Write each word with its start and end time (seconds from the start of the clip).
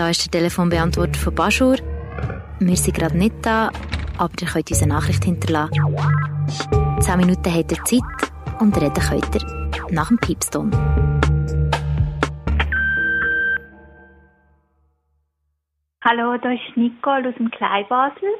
da 0.00 0.08
ist 0.08 0.32
der 0.32 0.40
Telefonbeantworter 0.40 1.18
von 1.20 1.34
Baschur. 1.34 1.76
Wir 2.58 2.76
sind 2.76 2.96
gerade 2.96 3.18
nicht 3.18 3.34
da, 3.42 3.70
aber 4.16 4.32
ihr 4.40 4.48
könnt 4.48 4.70
uns 4.70 4.82
eine 4.82 4.94
Nachricht 4.94 5.22
hinterlassen. 5.24 5.94
Zehn 7.00 7.18
Minuten 7.18 7.54
habt 7.54 7.70
ihr 7.70 7.84
Zeit 7.84 8.32
und 8.60 8.74
reden 8.80 8.94
könnt 8.94 9.34
ihr 9.34 9.92
nach 9.92 10.08
dem 10.08 10.16
Piepston. 10.16 10.70
Hallo, 16.02 16.38
da 16.38 16.50
ist 16.50 16.76
Nicole 16.76 17.28
aus 17.28 17.34
dem 17.34 17.50
Kleinbasel. 17.50 18.30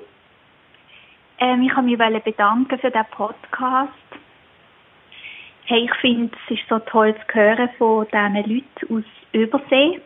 Ähm, 1.41 1.63
ich 1.63 1.77
wollte 1.77 2.11
mich 2.11 2.25
bedanken 2.25 2.79
für 2.79 2.91
den 2.91 3.05
Podcast. 3.11 3.93
Hey, 5.67 5.85
ich 5.85 5.95
finde, 6.01 6.35
es 6.47 6.57
ist 6.57 6.67
so 6.71 6.79
toll 6.79 7.15
zu 7.15 7.35
hören 7.35 7.69
von 7.77 8.07
diesen 8.07 8.35
Leuten 8.35 8.97
aus 8.97 9.05
Übersee. 9.33 10.01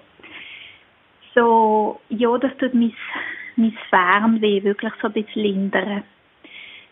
So, 1.34 2.00
ja, 2.08 2.36
das 2.38 2.56
tut 2.58 2.74
mein, 2.74 2.94
mein 3.56 3.76
Fernweh 3.90 4.62
wirklich 4.62 4.92
so 5.00 5.08
ein 5.08 5.12
bisschen 5.12 5.42
lindern. 5.42 6.04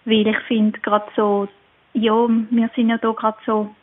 Weil 0.05 0.27
ich 0.27 0.39
finde 0.49 0.79
gerade 0.81 1.07
so, 1.15 1.49
ja, 1.95 2.27
wir 2.29 2.71
sind 2.75 2.89
ja 2.89 2.99
hier 3.01 3.15
gerade 3.15 3.39
so 3.47 3.75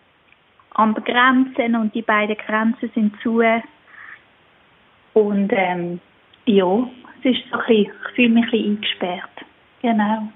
an 0.76 0.94
der 0.94 1.04
Grenze 1.04 1.64
und 1.78 1.94
die 1.96 2.02
beiden 2.02 2.38
Grenzen 2.38 2.92
sind 2.94 3.20
zu. 3.22 3.42
Und 5.14 5.52
ähm, 5.54 6.00
ja, 6.46 6.90
es 7.20 7.26
ist 7.26 7.50
so 7.52 7.58
ein 7.58 7.66
bisschen, 7.68 7.94
ich 8.08 8.16
fühle 8.16 8.30
mich 8.30 8.44
ein 8.46 8.52
bisschen 8.52 8.72
eingesperrt. 8.72 9.46
Genau. 9.82 10.30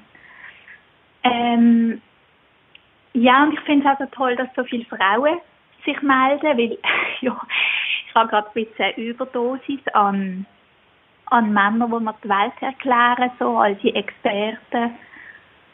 Ähm, 1.24 2.02
ja, 3.14 3.44
und 3.44 3.54
ich 3.54 3.60
finde 3.62 3.88
es 3.88 3.94
auch 3.94 4.00
so 4.00 4.06
toll, 4.12 4.36
dass 4.36 4.48
so 4.56 4.64
viele 4.64 4.86
Frauen 4.86 5.40
sich 5.86 6.02
melden, 6.02 6.58
weil 6.58 6.78
ja, 7.22 7.38
habe 8.16 8.30
gerade 8.30 8.48
ein 8.48 8.66
bisschen 8.66 8.94
Überdosis 8.96 9.82
an, 9.94 10.46
an 11.28 11.54
Männer, 11.54 11.88
die 11.88 12.04
mir 12.04 12.16
die 12.24 12.30
Welt 12.30 12.54
erklären, 12.62 13.32
so 13.40 13.58
als 13.58 13.84
Experten. 13.84 14.96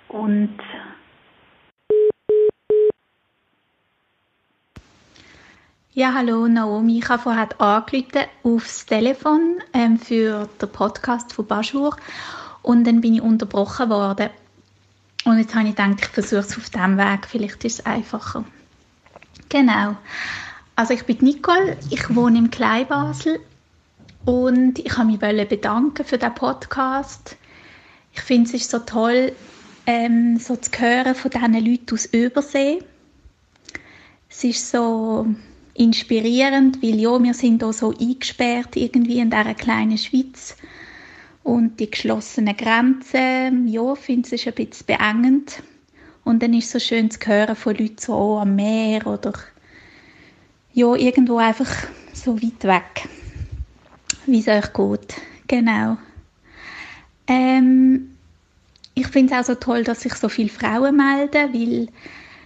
Und 0.09 0.59
Ja, 5.99 6.13
hallo 6.13 6.47
Naomi. 6.47 6.99
Ich 6.99 7.09
habe 7.09 7.21
vorhin 7.21 7.49
angerufen 7.57 8.29
aufs 8.43 8.85
Telefon 8.85 9.61
ähm, 9.73 9.97
für 9.97 10.47
den 10.61 10.71
Podcast 10.71 11.33
von 11.33 11.45
Baschur 11.45 11.97
und 12.61 12.85
dann 12.87 13.01
bin 13.01 13.15
ich 13.15 13.21
unterbrochen 13.21 13.89
worden. 13.89 14.29
Und 15.25 15.39
jetzt 15.39 15.53
habe 15.53 15.67
ich 15.67 15.75
gedacht, 15.75 15.99
ich 15.99 16.07
versuche 16.07 16.39
es 16.39 16.57
auf 16.57 16.69
diesem 16.69 16.97
Weg, 16.97 17.27
vielleicht 17.27 17.65
ist 17.65 17.79
es 17.79 17.85
einfacher. 17.85 18.45
Genau. 19.49 19.97
Also 20.79 20.93
ich 20.93 21.03
bin 21.03 21.17
Nicole, 21.19 21.75
ich 21.89 22.15
wohne 22.15 22.37
im 22.37 22.51
Kleinbasel 22.51 23.41
und 24.23 24.79
ich 24.79 24.97
habe 24.97 25.11
mich 25.11 25.19
bedanken 25.19 26.05
für 26.05 26.17
den 26.17 26.33
Podcast. 26.33 27.35
Ich 28.13 28.21
finde 28.21 28.47
es 28.47 28.53
ist 28.53 28.71
so 28.71 28.79
toll, 28.79 29.33
ähm, 29.85 30.37
so 30.37 30.55
zu 30.55 30.71
hören 30.79 31.15
von 31.15 31.31
diesen 31.31 31.65
Leuten 31.65 31.93
aus 31.93 32.05
Übersee. 32.05 32.79
Es 34.29 34.45
ist 34.45 34.71
so 34.71 35.27
inspirierend, 35.73 36.81
weil 36.81 36.95
ja, 36.95 37.21
wir 37.21 37.33
sind 37.33 37.61
hier 37.61 37.73
so 37.73 37.93
eingesperrt 37.99 38.77
irgendwie 38.77 39.19
in 39.19 39.31
dieser 39.31 39.55
kleinen 39.55 39.97
Schweiz 39.97 40.55
und 41.43 41.77
die 41.81 41.91
geschlossenen 41.91 42.55
Grenzen, 42.55 43.67
ja, 43.67 43.95
finde 43.95 44.33
ich 44.33 44.47
ein 44.47 44.53
bisschen 44.53 44.85
beengend. 44.87 45.61
Und 46.23 46.41
dann 46.41 46.53
ist 46.53 46.67
es 46.67 46.71
so 46.71 46.79
schön 46.79 47.11
zu 47.11 47.19
hören 47.27 47.57
von 47.57 47.75
Leuten 47.75 47.97
so 47.97 48.37
am 48.37 48.55
Meer 48.55 49.05
oder 49.07 49.33
ja, 50.79 50.95
irgendwo 50.95 51.37
einfach 51.37 51.69
so 52.13 52.41
weit 52.41 52.63
weg, 52.63 53.09
wie 54.25 54.39
es 54.39 54.47
euch 54.47 54.71
geht. 54.73 55.15
Genau. 55.47 55.97
Ähm, 57.27 58.15
ich 58.93 59.07
finde 59.07 59.33
es 59.33 59.39
auch 59.39 59.45
so 59.45 59.55
toll, 59.55 59.83
dass 59.83 60.01
sich 60.01 60.13
so 60.13 60.29
viele 60.29 60.49
Frauen 60.49 60.95
melden, 60.95 61.53
weil 61.53 61.87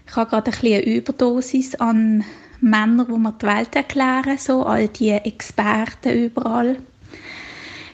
ich 0.08 0.16
habe 0.16 0.30
gerade 0.30 0.52
ein 0.52 0.60
bisschen 0.60 0.74
eine 0.74 0.96
Überdosis 0.96 1.76
an 1.76 2.24
Männern, 2.60 3.08
die 3.08 3.18
mir 3.18 3.34
die 3.34 3.46
Welt 3.46 3.76
erklären, 3.76 4.38
so 4.38 4.66
all 4.66 4.88
die 4.88 5.12
Experten 5.12 6.26
überall. 6.26 6.78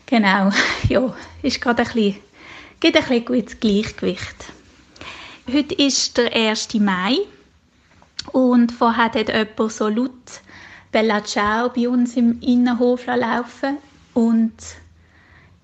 Genau, 0.05 0.51
ja, 0.89 1.13
ist 1.41 1.59
gerade 1.59 1.83
ein 1.83 1.93
bisschen, 1.93 2.15
gibt 2.79 2.95
ein 2.95 3.03
bisschen 3.03 3.25
gutes 3.25 3.59
Gleichgewicht. 3.59 4.45
Heute 5.51 5.75
ist 5.75 6.17
der 6.17 6.33
1. 6.33 6.75
Mai 6.75 7.17
und 8.31 8.71
vorher 8.71 9.05
hat 9.05 9.15
jemand 9.15 9.71
so 9.71 9.87
laut 9.87 10.41
Bella 10.91 11.23
Ciao 11.23 11.69
bei 11.69 11.87
uns 11.87 12.15
im 12.15 12.39
Innenhof 12.41 13.05
laufen 13.05 13.77
und 14.13 14.53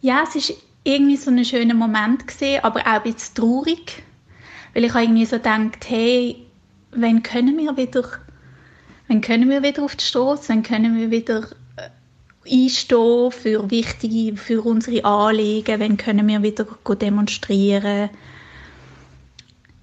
ja, 0.01 0.23
es 0.27 0.35
ist 0.35 0.53
irgendwie 0.83 1.17
so 1.17 1.31
ein 1.31 1.43
schöner 1.43 1.73
Moment 1.73 2.27
gesehen, 2.27 2.63
aber 2.63 2.81
auch 2.81 2.85
ein 2.85 3.03
bisschen 3.03 3.35
traurig, 3.35 4.03
weil 4.73 4.83
ich 4.83 4.93
irgendwie 4.93 5.25
so 5.25 5.37
gedacht, 5.37 5.87
hey, 5.87 6.45
wann 6.91 7.23
können 7.23 7.57
wir 7.57 7.75
wieder 7.75 8.03
Wann 9.07 9.21
können 9.21 9.49
wir 9.49 9.61
wieder 9.61 9.83
auf 9.83 9.95
die 9.95 10.03
Straße? 10.03 10.49
Wann 10.49 10.63
können 10.63 10.97
wir 10.97 11.11
wieder 11.11 11.47
äh, 11.75 11.89
einstehen 12.51 13.31
für 13.31 13.69
wichtige, 13.69 14.35
für 14.35 14.61
unsere 14.63 15.05
Anliegen? 15.05 15.79
Wann 15.79 15.97
können 15.97 16.27
wir 16.27 16.41
wieder 16.41 16.65
demonstrieren? 16.95 18.09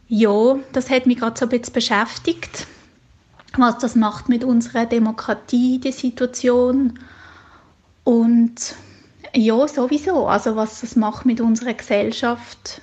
Ja, 0.09 0.59
das 0.73 0.91
hat 0.91 1.07
mich 1.07 1.19
gerade 1.19 1.39
so 1.39 1.47
ein 1.47 1.51
bisschen 1.51 1.73
beschäftigt, 1.73 2.67
was 3.59 3.79
das 3.79 3.95
macht 3.95 4.29
mit 4.29 4.45
unserer 4.45 4.87
Demokratie, 4.87 5.79
die 5.79 5.93
Situation. 5.93 6.99
Und 8.05 8.75
ja, 9.35 9.67
sowieso, 9.69 10.27
also 10.27 10.57
was 10.57 10.81
das 10.81 10.97
macht 10.97 11.27
mit 11.27 11.41
unserer 11.41 11.75
Gesellschaft. 11.75 12.81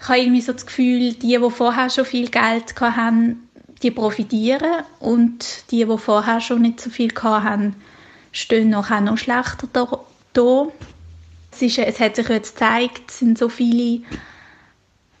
Ich 0.00 0.08
habe 0.08 0.20
irgendwie 0.20 0.40
so 0.40 0.52
das 0.52 0.66
Gefühl, 0.66 1.14
die, 1.14 1.38
die 1.38 1.50
vorher 1.50 1.90
schon 1.90 2.04
viel 2.04 2.28
Geld 2.28 2.78
hatten, 2.80 3.48
die 3.82 3.90
profitieren 3.90 4.84
und 5.00 5.70
die, 5.70 5.84
die 5.84 5.98
vorher 5.98 6.40
schon 6.40 6.62
nicht 6.62 6.80
so 6.80 6.90
viel 6.90 7.12
hatten, 7.14 7.76
stehen 8.32 8.70
noch, 8.70 8.90
auch 8.90 9.00
noch 9.00 9.18
schlechter 9.18 9.68
da. 10.32 10.68
Es, 11.50 11.62
ist, 11.62 11.78
es 11.78 11.98
hat 11.98 12.16
sich 12.16 12.28
jetzt 12.28 12.54
gezeigt, 12.56 13.02
es 13.08 13.18
sind 13.18 13.38
so 13.38 13.48
viele 13.48 14.02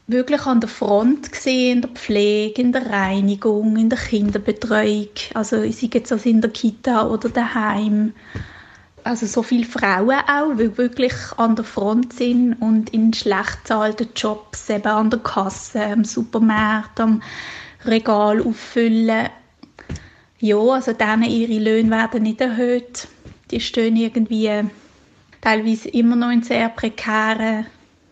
wirklich 0.06 0.46
an 0.46 0.60
der 0.60 0.68
Front 0.68 1.32
gesehen, 1.32 1.76
in 1.76 1.80
der 1.82 1.90
Pflege, 1.90 2.62
in 2.62 2.72
der 2.72 2.88
Reinigung, 2.88 3.76
in 3.76 3.90
der 3.90 3.98
Kinderbetreuung, 3.98 5.08
also 5.34 5.62
sei 5.62 5.88
jetzt 5.92 6.12
also 6.12 6.28
in 6.28 6.40
der 6.40 6.50
Kita 6.50 7.08
oder 7.08 7.28
daheim. 7.28 8.12
Also 9.02 9.26
so 9.26 9.42
viele 9.42 9.64
Frauen 9.64 10.18
auch, 10.28 10.56
die 10.56 10.76
wirklich 10.78 11.14
an 11.36 11.54
der 11.54 11.64
Front 11.64 12.12
sind 12.12 12.54
und 12.54 12.90
in 12.90 13.12
schlecht 13.12 13.62
bezahlten 13.62 14.08
Jobs, 14.16 14.68
eben 14.68 14.86
an 14.86 15.10
der 15.10 15.20
Kasse, 15.20 15.84
am 15.84 16.04
Supermarkt, 16.04 16.98
am 16.98 17.22
Regal 17.84 18.42
auffüllen. 18.42 19.28
Ja, 20.40 20.58
also 20.58 20.92
denen 20.92 21.24
ihre 21.24 21.58
Löhne 21.62 21.90
werden 21.90 22.24
nicht 22.24 22.40
erhöht. 22.40 23.06
Die 23.50 23.60
stehen 23.60 23.96
irgendwie 23.96 24.50
teilweise 25.40 25.88
immer 25.90 26.16
noch 26.16 26.30
in 26.30 26.42
sehr 26.42 26.68
prekären 26.68 27.66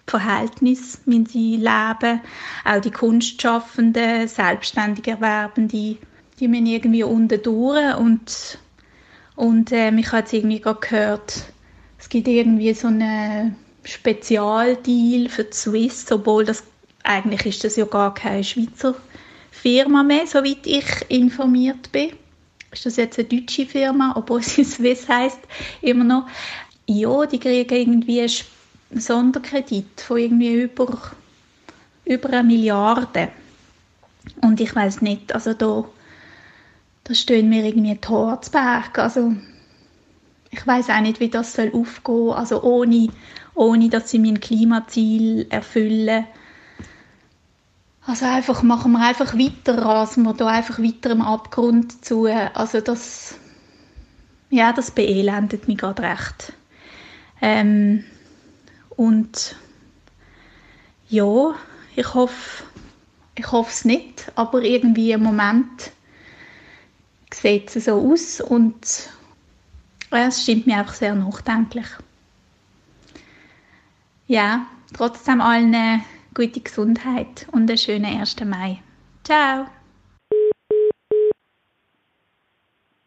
Verhältnissen, 0.07 1.01
wenn 1.07 1.27
sie 1.27 1.57
leben. 1.57 2.21
Auch 2.65 2.81
die 2.81 2.91
Kunstschaffenden, 2.91 4.29
selbstständig 4.29 5.07
Erwerbende, 5.09 5.97
die 6.41 6.49
müssen 6.49 6.67
irgendwie 6.67 7.03
unten 7.05 7.43
durch 7.43 7.97
und, 7.97 8.59
und 9.37 9.73
äh, 9.73 9.91
ich 9.91 10.07
habe 10.09 10.19
jetzt 10.19 10.33
irgendwie 10.33 10.61
gerade 10.61 10.81
gehört, 10.81 11.45
es 11.99 12.09
gibt 12.09 12.29
irgendwie 12.29 12.75
so 12.75 12.89
einen 12.89 13.57
Spezialdeal 13.85 15.29
für 15.29 15.45
die 15.45 15.53
Swiss, 15.53 16.11
obwohl 16.11 16.45
das 16.45 16.65
eigentlich 17.03 17.47
ist 17.47 17.65
das 17.65 17.77
ja 17.77 17.85
gar 17.85 18.15
kein 18.15 18.43
Schweizer 18.43 18.95
Firma 19.51 20.03
mehr, 20.03 20.27
soweit 20.27 20.67
ich 20.67 20.85
informiert 21.09 21.93
bin. 21.93 22.11
Ist 22.73 22.87
das 22.87 22.97
jetzt 22.97 23.19
eine 23.19 23.29
deutsche 23.29 23.67
Firma, 23.67 24.15
obwohl 24.17 24.43
sie 24.43 24.65
Swiss 24.65 25.09
heißt 25.09 25.41
immer 25.81 26.05
noch? 26.05 26.27
Ja, 26.87 27.25
die 27.25 27.39
kriegen 27.39 28.03
irgendwie 28.03 28.29
Sonderkredit 29.01 30.01
von 30.01 30.19
irgendwie 30.19 30.63
über, 30.63 30.99
über 32.05 32.29
eine 32.31 32.45
Milliarde. 32.45 33.29
Und 34.41 34.61
ich 34.61 34.75
weiß 34.75 35.03
nicht, 35.03 35.35
also 35.35 35.55
da, 35.55 35.85
da 37.05 37.15
stehen 37.15 37.49
mir 37.49 37.65
irgendwie 37.65 37.97
Torzberg. 37.97 38.99
Also 38.99 39.35
ich 40.51 40.67
weiß 40.67 40.91
auch 40.91 41.01
nicht, 41.01 41.21
wie 41.21 41.29
das 41.29 41.53
soll 41.53 41.73
aufgehen. 41.75 42.31
Also 42.31 42.63
ohne, 42.63 43.09
ohne 43.55 43.89
dass 43.89 44.11
sie 44.11 44.19
mein 44.19 44.41
Klimaziel 44.41 45.47
erfüllen 45.51 46.27
also 48.07 48.27
einfach 48.27 48.63
machen 48.63 48.93
wir 48.93 49.07
einfach 49.07 49.35
weiter, 49.35 49.79
rasen 49.83 50.25
wir 50.25 50.35
da 50.35 50.49
einfach 50.49 50.79
weiter 50.79 51.11
im 51.11 51.23
Abgrund 51.23 52.05
zu. 52.05 52.27
Also 52.27 52.81
das, 52.83 53.37
ja, 54.51 54.73
das 54.75 54.91
beelendet 54.91 55.69
mich 55.69 55.79
gerade 55.79 56.03
recht. 56.03 56.53
Ähm, 57.41 58.05
und 58.97 59.57
ja, 61.09 61.55
ich 61.97 62.15
hoffe, 62.15 62.65
ich 63.37 63.51
hoffe 63.51 63.71
es 63.71 63.85
nicht, 63.85 64.33
aber 64.35 64.63
irgendwie 64.63 65.13
im 65.13 65.23
Moment 65.23 65.93
sieht 67.33 67.75
es 67.75 67.85
so 67.85 68.01
aus 68.01 68.41
und 68.41 69.11
Es 70.11 70.43
stimmt 70.43 70.67
mir 70.67 70.79
einfach 70.79 70.95
sehr 70.95 71.15
nachdenklich. 71.15 71.87
Ja, 74.29 74.67
trotzdem 74.97 75.41
allen 75.41 76.05
gute 76.35 76.61
Gesundheit 76.61 77.47
und 77.51 77.69
einen 77.69 77.79
schönen 77.79 78.21
1. 78.21 78.37
Mai. 78.45 78.81
Ciao! 79.25 79.67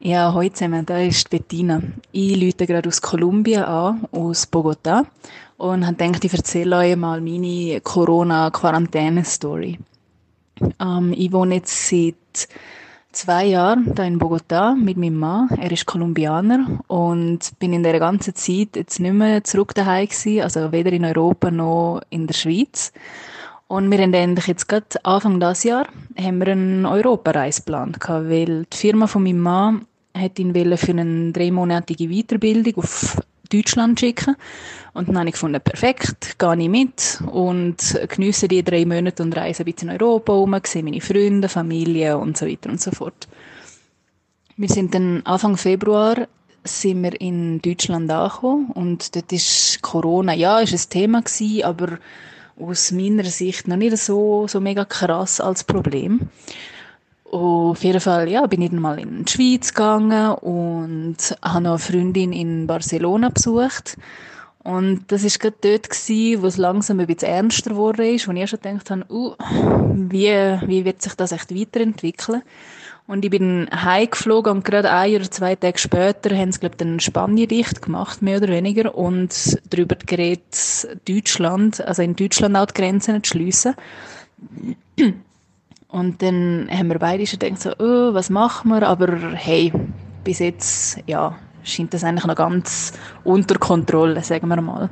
Ja, 0.07 0.31
heute 0.33 0.54
zusammen, 0.54 0.86
da 0.86 1.00
ist 1.00 1.30
Bettina. 1.30 1.81
Ich 2.13 2.42
rufe 2.42 2.65
gerade 2.65 2.88
aus 2.88 3.01
Kolumbien 3.01 3.63
an, 3.63 4.07
aus 4.13 4.45
Bogota, 4.45 5.04
und 5.57 5.86
habe 5.86 5.98
gedacht, 5.98 6.24
ich 6.24 6.33
erzähle 6.33 6.77
euch 6.77 6.95
mal 6.95 7.19
meine 7.19 7.81
Corona-Quarantäne-Story. 7.81 9.80
Ähm, 10.80 11.13
ich 11.13 11.33
wohne 11.33 11.56
jetzt 11.56 11.89
seit 11.89 12.48
zwei 13.12 13.48
Jahren 13.48 13.94
da 13.95 14.06
in 14.06 14.18
Bogota 14.18 14.75
mit 14.75 14.95
meinem 14.95 15.18
Mann. 15.18 15.50
Er 15.59 15.69
ist 15.74 15.86
Kolumbianer 15.86 16.80
und 16.88 17.59
bin 17.59 17.74
in 17.74 17.83
der 17.83 18.00
ganzen 18.00 18.33
Zeit 18.33 18.77
jetzt 18.77 19.01
nicht 19.01 19.12
mehr 19.12 19.44
zurück 19.44 19.75
daheim 19.75 20.07
gewesen, 20.07 20.42
also 20.42 20.71
weder 20.71 20.94
in 20.94 21.04
Europa 21.04 21.51
noch 21.51 22.00
in 22.09 22.27
der 22.27 22.33
Schweiz. 22.33 22.94
Und 23.68 23.92
wir 23.92 23.98
haben 23.98 24.13
endlich 24.13 24.48
jetzt 24.48 24.69
gerade 24.69 25.04
Anfang 25.04 25.42
des 25.42 25.65
Jahr 25.65 25.86
haben 26.18 26.39
wir 26.39 26.48
einen 26.48 26.86
Europareisplan 26.86 27.92
gehabt, 27.92 28.30
weil 28.30 28.65
die 28.71 28.77
Firma 28.77 29.07
von 29.07 29.24
meinem 29.24 29.42
Mann 29.42 29.86
hat 30.19 30.39
ihn 30.39 30.53
für 30.77 30.91
eine 30.91 31.31
dreimonatige 31.31 32.09
Weiterbildung 32.09 32.75
auf 32.77 33.17
Deutschland 33.51 33.99
schicken. 33.99 34.35
Und 34.93 35.09
dann 35.09 35.17
habe 35.17 35.29
ich 35.29 35.33
gefunden, 35.33 35.61
perfekt, 35.61 36.37
gehe 36.37 36.59
ich 36.59 36.69
mit 36.69 37.21
und 37.31 37.99
geniesse 38.09 38.47
die 38.47 38.63
drei 38.63 38.85
Monate 38.85 39.23
und 39.23 39.35
reise 39.35 39.63
ein 39.63 39.71
bisschen 39.71 39.89
in 39.89 40.01
Europa 40.01 40.33
um, 40.33 40.55
sehe 40.65 40.83
meine 40.83 41.01
Freunde, 41.01 41.49
Familie 41.49 42.17
und 42.17 42.37
so 42.37 42.45
weiter 42.45 42.69
und 42.69 42.81
so 42.81 42.91
fort. 42.91 43.27
Wir 44.57 44.69
sind 44.69 44.95
dann 44.95 45.21
Anfang 45.25 45.55
Februar 45.55 46.27
sind 46.63 47.03
wir 47.03 47.19
in 47.21 47.61
Deutschland 47.61 48.11
angekommen 48.11 48.71
und 48.73 49.15
dort 49.15 49.31
ist 49.31 49.81
Corona, 49.81 50.33
ja, 50.33 50.59
ist 50.59 50.73
ein 50.73 50.89
Thema 50.89 51.21
gewesen, 51.21 51.63
aber 51.63 51.99
aus 52.59 52.91
meiner 52.91 53.23
Sicht 53.23 53.67
noch 53.67 53.77
nicht 53.77 53.97
so, 53.97 54.47
so 54.47 54.59
mega 54.59 54.83
krass 54.83 55.39
als 55.39 55.63
Problem. 55.63 56.29
Auf 57.31 57.83
jeden 57.83 58.00
Fall, 58.00 58.29
ja, 58.29 58.45
bin 58.47 58.62
ich 58.62 58.69
dann 58.69 58.79
mal 58.79 59.00
in 59.00 59.25
die 59.25 59.31
Schweiz 59.31 59.74
gegangen 59.74 60.31
und 60.35 61.18
habe 61.44 61.62
noch 61.62 61.71
eine 61.71 61.79
Freundin 61.79 62.31
in 62.31 62.68
Barcelona 62.68 63.29
besucht. 63.29 63.97
Und 64.63 65.12
das 65.12 65.24
ist 65.24 65.39
gerade 65.39 65.57
dort 65.62 65.89
gewesen, 65.89 66.41
wo 66.41 66.47
es 66.47 66.57
langsam 66.57 67.00
ein 67.00 67.07
bisschen 67.07 67.29
ernster 67.29 67.71
geworden 67.71 68.06
ist, 68.06 68.27
wo 68.27 68.31
ich 68.33 68.50
schon 68.50 68.59
gedacht 68.62 68.89
habe, 68.91 69.06
uh, 69.09 69.33
wie, 69.94 70.29
wie 70.68 70.85
wird 70.85 71.01
sich 71.01 71.15
das 71.15 71.31
echt 71.31 71.53
weiterentwickeln? 71.53 72.44
Und 73.07 73.24
ich 73.24 73.31
bin 73.31 73.69
heimgeflogen 73.73 74.51
und 74.51 74.65
gerade 74.65 74.91
ein 74.91 75.15
oder 75.15 75.31
zwei 75.31 75.56
Tage 75.56 75.77
später 75.77 76.35
haben 76.35 76.51
sie, 76.51 76.59
glaube 76.59 76.75
ich, 76.75 76.80
den 76.80 77.00
Spanien 77.00 77.47
dicht 77.47 77.81
gemacht, 77.81 78.21
mehr 78.21 78.38
oder 78.38 78.50
weniger, 78.50 78.95
und 78.95 79.57
darüber 79.69 79.95
geredet, 79.95 81.00
Deutschland, 81.07 81.80
also 81.80 82.01
in 82.01 82.18
Deutschland 82.18 82.57
auch 82.57 82.65
die 82.65 82.73
Grenzen 82.73 83.23
zu 83.23 83.31
schliessen. 83.31 83.75
Und 85.87 86.21
dann 86.21 86.67
haben 86.69 86.89
wir 86.89 86.99
beide 86.99 87.25
schon 87.25 87.39
gedacht, 87.39 87.61
so, 87.61 87.71
oh, 87.79 88.13
was 88.13 88.29
machen 88.29 88.69
wir? 88.71 88.87
Aber 88.87 89.17
hey, 89.33 89.71
bis 90.23 90.39
jetzt, 90.39 90.99
ja, 91.07 91.37
scheint 91.63 91.93
das 91.93 92.03
eigentlich 92.03 92.25
noch 92.25 92.35
ganz 92.35 92.93
unter 93.23 93.57
Kontrolle, 93.57 94.23
sagen 94.23 94.47
wir 94.49 94.61
mal. 94.61 94.89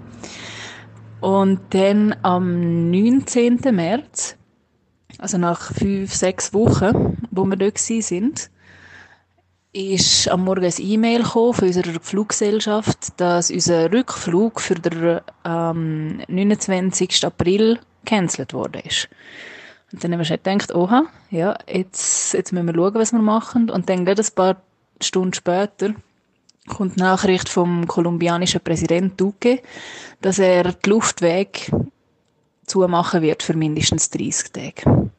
Und 1.20 1.60
dann 1.72 2.16
am 2.22 2.90
19. 2.92 3.60
März, 3.72 4.38
also 5.18 5.38
nach 5.38 5.74
fünf, 5.74 6.14
sechs 6.14 6.54
Wochen, 6.54 7.18
wo 7.32 7.46
wir 7.46 7.58
dort 7.58 7.78
sind, 7.78 8.50
ist 9.74 10.30
am 10.30 10.46
Morgen 10.46 10.64
ein 10.64 10.74
E-Mail 10.78 11.26
von 11.26 11.54
unserer 11.60 12.00
Fluggesellschaft, 12.00 13.20
dass 13.20 13.52
unser 13.52 13.92
Rückflug 13.92 14.62
für 14.62 14.76
den 14.76 15.20
ähm, 15.44 16.22
29. 16.30 17.26
April 17.26 17.80
gecancelt 18.06 18.54
worden 18.54 18.84
ist. 18.86 19.10
Und 19.92 20.04
dann 20.04 20.12
haben 20.12 20.20
wir 20.20 20.38
gedacht, 20.38 20.74
oha, 20.74 21.06
ja, 21.30 21.58
jetzt, 21.72 22.34
jetzt 22.34 22.52
müssen 22.52 22.68
wir 22.68 22.74
schauen, 22.74 22.96
was 22.96 23.14
wir 23.14 23.22
machen. 23.22 23.70
Und 23.70 23.90
dann 23.90 24.06
gerade 24.06 24.22
ein 24.22 24.36
paar 24.36 24.62
Stunden 25.02 25.34
später 25.34 25.94
kommt 26.68 26.96
die 26.96 27.02
Nachricht 27.02 27.50
vom 27.50 27.88
kolumbianischen 27.88 28.62
Präsident 28.62 29.20
Duque, 29.20 29.62
dass 30.22 30.40
er 30.40 30.74
die 30.74 30.90
Luftweg 30.90 31.72
zumachen 32.66 33.22
wird 33.22 33.44
für 33.44 33.56
mindestens 33.56 34.10
30 34.10 34.52
Tage. 34.52 35.12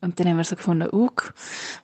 Und 0.00 0.20
dann 0.20 0.28
haben 0.28 0.36
wir 0.36 0.44
so 0.44 0.56
gefunden, 0.56 0.88
uk, 0.92 1.34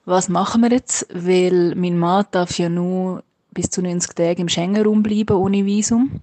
was 0.05 0.29
machen 0.29 0.63
wir 0.63 0.71
jetzt? 0.71 1.07
Weil 1.13 1.75
mein 1.75 1.99
Mann 1.99 2.27
darf 2.31 2.59
ja 2.59 2.69
nur 2.69 3.25
bis 3.51 3.71
zu 3.71 3.83
90 3.83 4.15
Tage 4.15 4.43
im 4.43 4.49
Schengen-Raum 4.49 5.03
bleiben 5.03 5.37
ohne 5.37 5.65
Visum. 5.65 6.21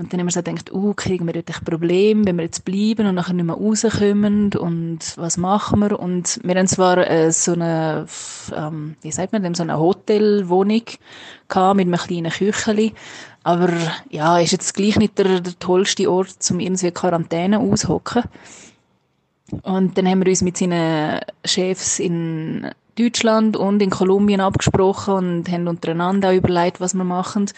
Und 0.00 0.12
dann 0.12 0.20
haben 0.20 0.28
wir 0.28 0.32
so 0.32 0.42
gedacht, 0.42 0.72
uh, 0.72 0.94
kriegen 0.94 1.26
wir 1.26 1.34
dort 1.34 1.50
ein 1.50 2.24
wenn 2.24 2.36
wir 2.36 2.44
jetzt 2.44 2.64
bleiben 2.64 3.06
und 3.06 3.14
nachher 3.14 3.34
nicht 3.34 3.44
mehr 3.44 3.54
rauskommen 3.54 4.50
und 4.54 4.98
was 5.18 5.36
machen 5.36 5.80
wir? 5.80 6.00
Und 6.00 6.40
wir 6.42 6.54
haben 6.54 6.66
zwar 6.66 6.96
äh, 6.98 7.30
so 7.30 7.52
eine, 7.52 8.06
ähm, 8.56 8.96
wie 9.02 9.12
sagt 9.12 9.34
man 9.34 9.54
so 9.54 9.62
eine 9.62 9.78
Hotelwohnung 9.78 10.82
gehabt 11.48 11.76
mit 11.76 11.86
einem 11.86 11.98
kleinen 11.98 12.32
Kücheli, 12.32 12.94
aber 13.42 13.68
ja, 14.08 14.38
ist 14.38 14.52
jetzt 14.52 14.72
gleich 14.72 14.96
nicht 14.96 15.18
der, 15.18 15.40
der 15.40 15.58
tollste 15.58 16.10
Ort, 16.10 16.34
um 16.50 16.60
irgendwie 16.60 16.90
Quarantäne 16.92 17.60
aushocken. 17.60 18.24
Und 19.62 19.98
dann 19.98 20.08
haben 20.08 20.24
wir 20.24 20.30
uns 20.30 20.40
mit 20.40 20.56
seinen 20.56 21.20
Chefs 21.44 21.98
in 21.98 22.70
Deutschland 22.98 23.56
und 23.56 23.82
in 23.82 23.90
Kolumbien 23.90 24.40
abgesprochen 24.40 25.14
und 25.14 25.48
haben 25.50 25.68
untereinander 25.68 26.30
auch 26.30 26.34
überlegt, 26.34 26.80
was 26.80 26.94
wir 26.94 27.04
machen. 27.04 27.50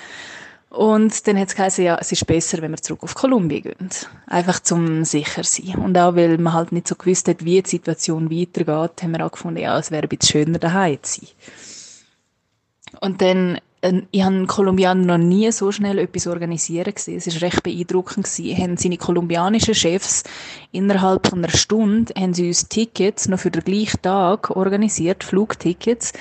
Und 0.73 1.27
dann 1.27 1.39
hat 1.39 1.55
es 1.55 1.77
ja, 1.77 1.99
es 2.01 2.13
ist 2.13 2.27
besser, 2.27 2.63
wenn 2.63 2.71
wir 2.71 2.79
zurück 2.79 3.03
auf 3.03 3.15
Kolumbien 3.15 3.63
gehen. 3.63 3.91
Einfach 4.27 4.59
zum 4.59 5.05
sicher 5.05 5.45
sein. 5.45 5.75
Und 5.75 5.99
auch, 5.99 6.17
weil 6.17 6.39
man 6.39 6.55
halt 6.55 6.73
nicht 6.73 6.89
so 6.89 6.95
gewusst 6.95 7.29
hat, 7.29 7.45
wie 7.45 7.61
die 7.61 7.69
Situation 7.69 8.31
weitergeht, 8.31 9.03
haben 9.03 9.11
wir 9.11 9.27
auch 9.27 9.33
gefunden, 9.33 9.61
ja, 9.61 9.79
es 9.79 9.91
wäre 9.91 10.05
ein 10.05 10.09
bisschen 10.09 10.47
schöner, 10.47 10.59
daheim 10.59 10.97
zu 11.03 11.21
sein. 11.21 11.29
Und 13.03 13.21
dann 13.21 13.61
ich 14.13 14.23
habe 14.23 14.47
Kolumbianer 14.47 15.19
noch 15.19 15.25
nie 15.25 15.51
so 15.51 15.73
schnell 15.73 15.99
etwas 15.99 16.29
organisieren 16.29 16.95
gesehen. 16.95 17.19
Es 17.19 17.27
ist 17.27 17.43
recht 17.43 17.65
beeindruckend 17.65 18.27
gewesen. 18.27 18.57
Haben 18.57 18.77
seine 18.77 18.97
kolumbianischen 18.97 19.75
Chefs 19.75 20.23
innerhalb 20.71 21.27
von 21.27 21.41
einer 21.41 21.53
Stunde 21.53 22.15
haben 22.17 22.33
sie 22.33 22.47
uns 22.47 22.69
Tickets 22.69 23.27
noch 23.27 23.41
für 23.41 23.51
den 23.51 23.65
gleichen 23.65 24.01
Tag 24.01 24.51
organisiert, 24.51 25.25
Flugtickets. 25.25 26.13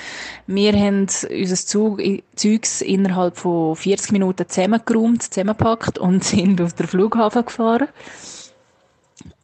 Wir 0.48 0.72
haben 0.72 1.02
unser 1.02 1.56
Zug, 1.56 2.02
Zeugs 2.34 2.80
innerhalb 2.80 3.36
von 3.36 3.76
40 3.76 4.10
Minuten 4.10 4.48
zusammengeräumt, 4.48 5.22
zusammengepackt 5.22 5.98
und 5.98 6.24
sind 6.24 6.60
auf 6.60 6.72
den 6.72 6.88
Flughafen 6.88 7.44
gefahren. 7.44 7.88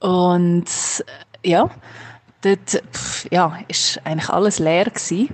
Und 0.00 0.66
ja, 1.44 1.70
dort, 2.42 2.82
ja, 3.30 3.58
ist 3.68 4.00
eigentlich 4.04 4.28
alles 4.28 4.58
leer 4.58 4.87
gewesen. 4.87 5.28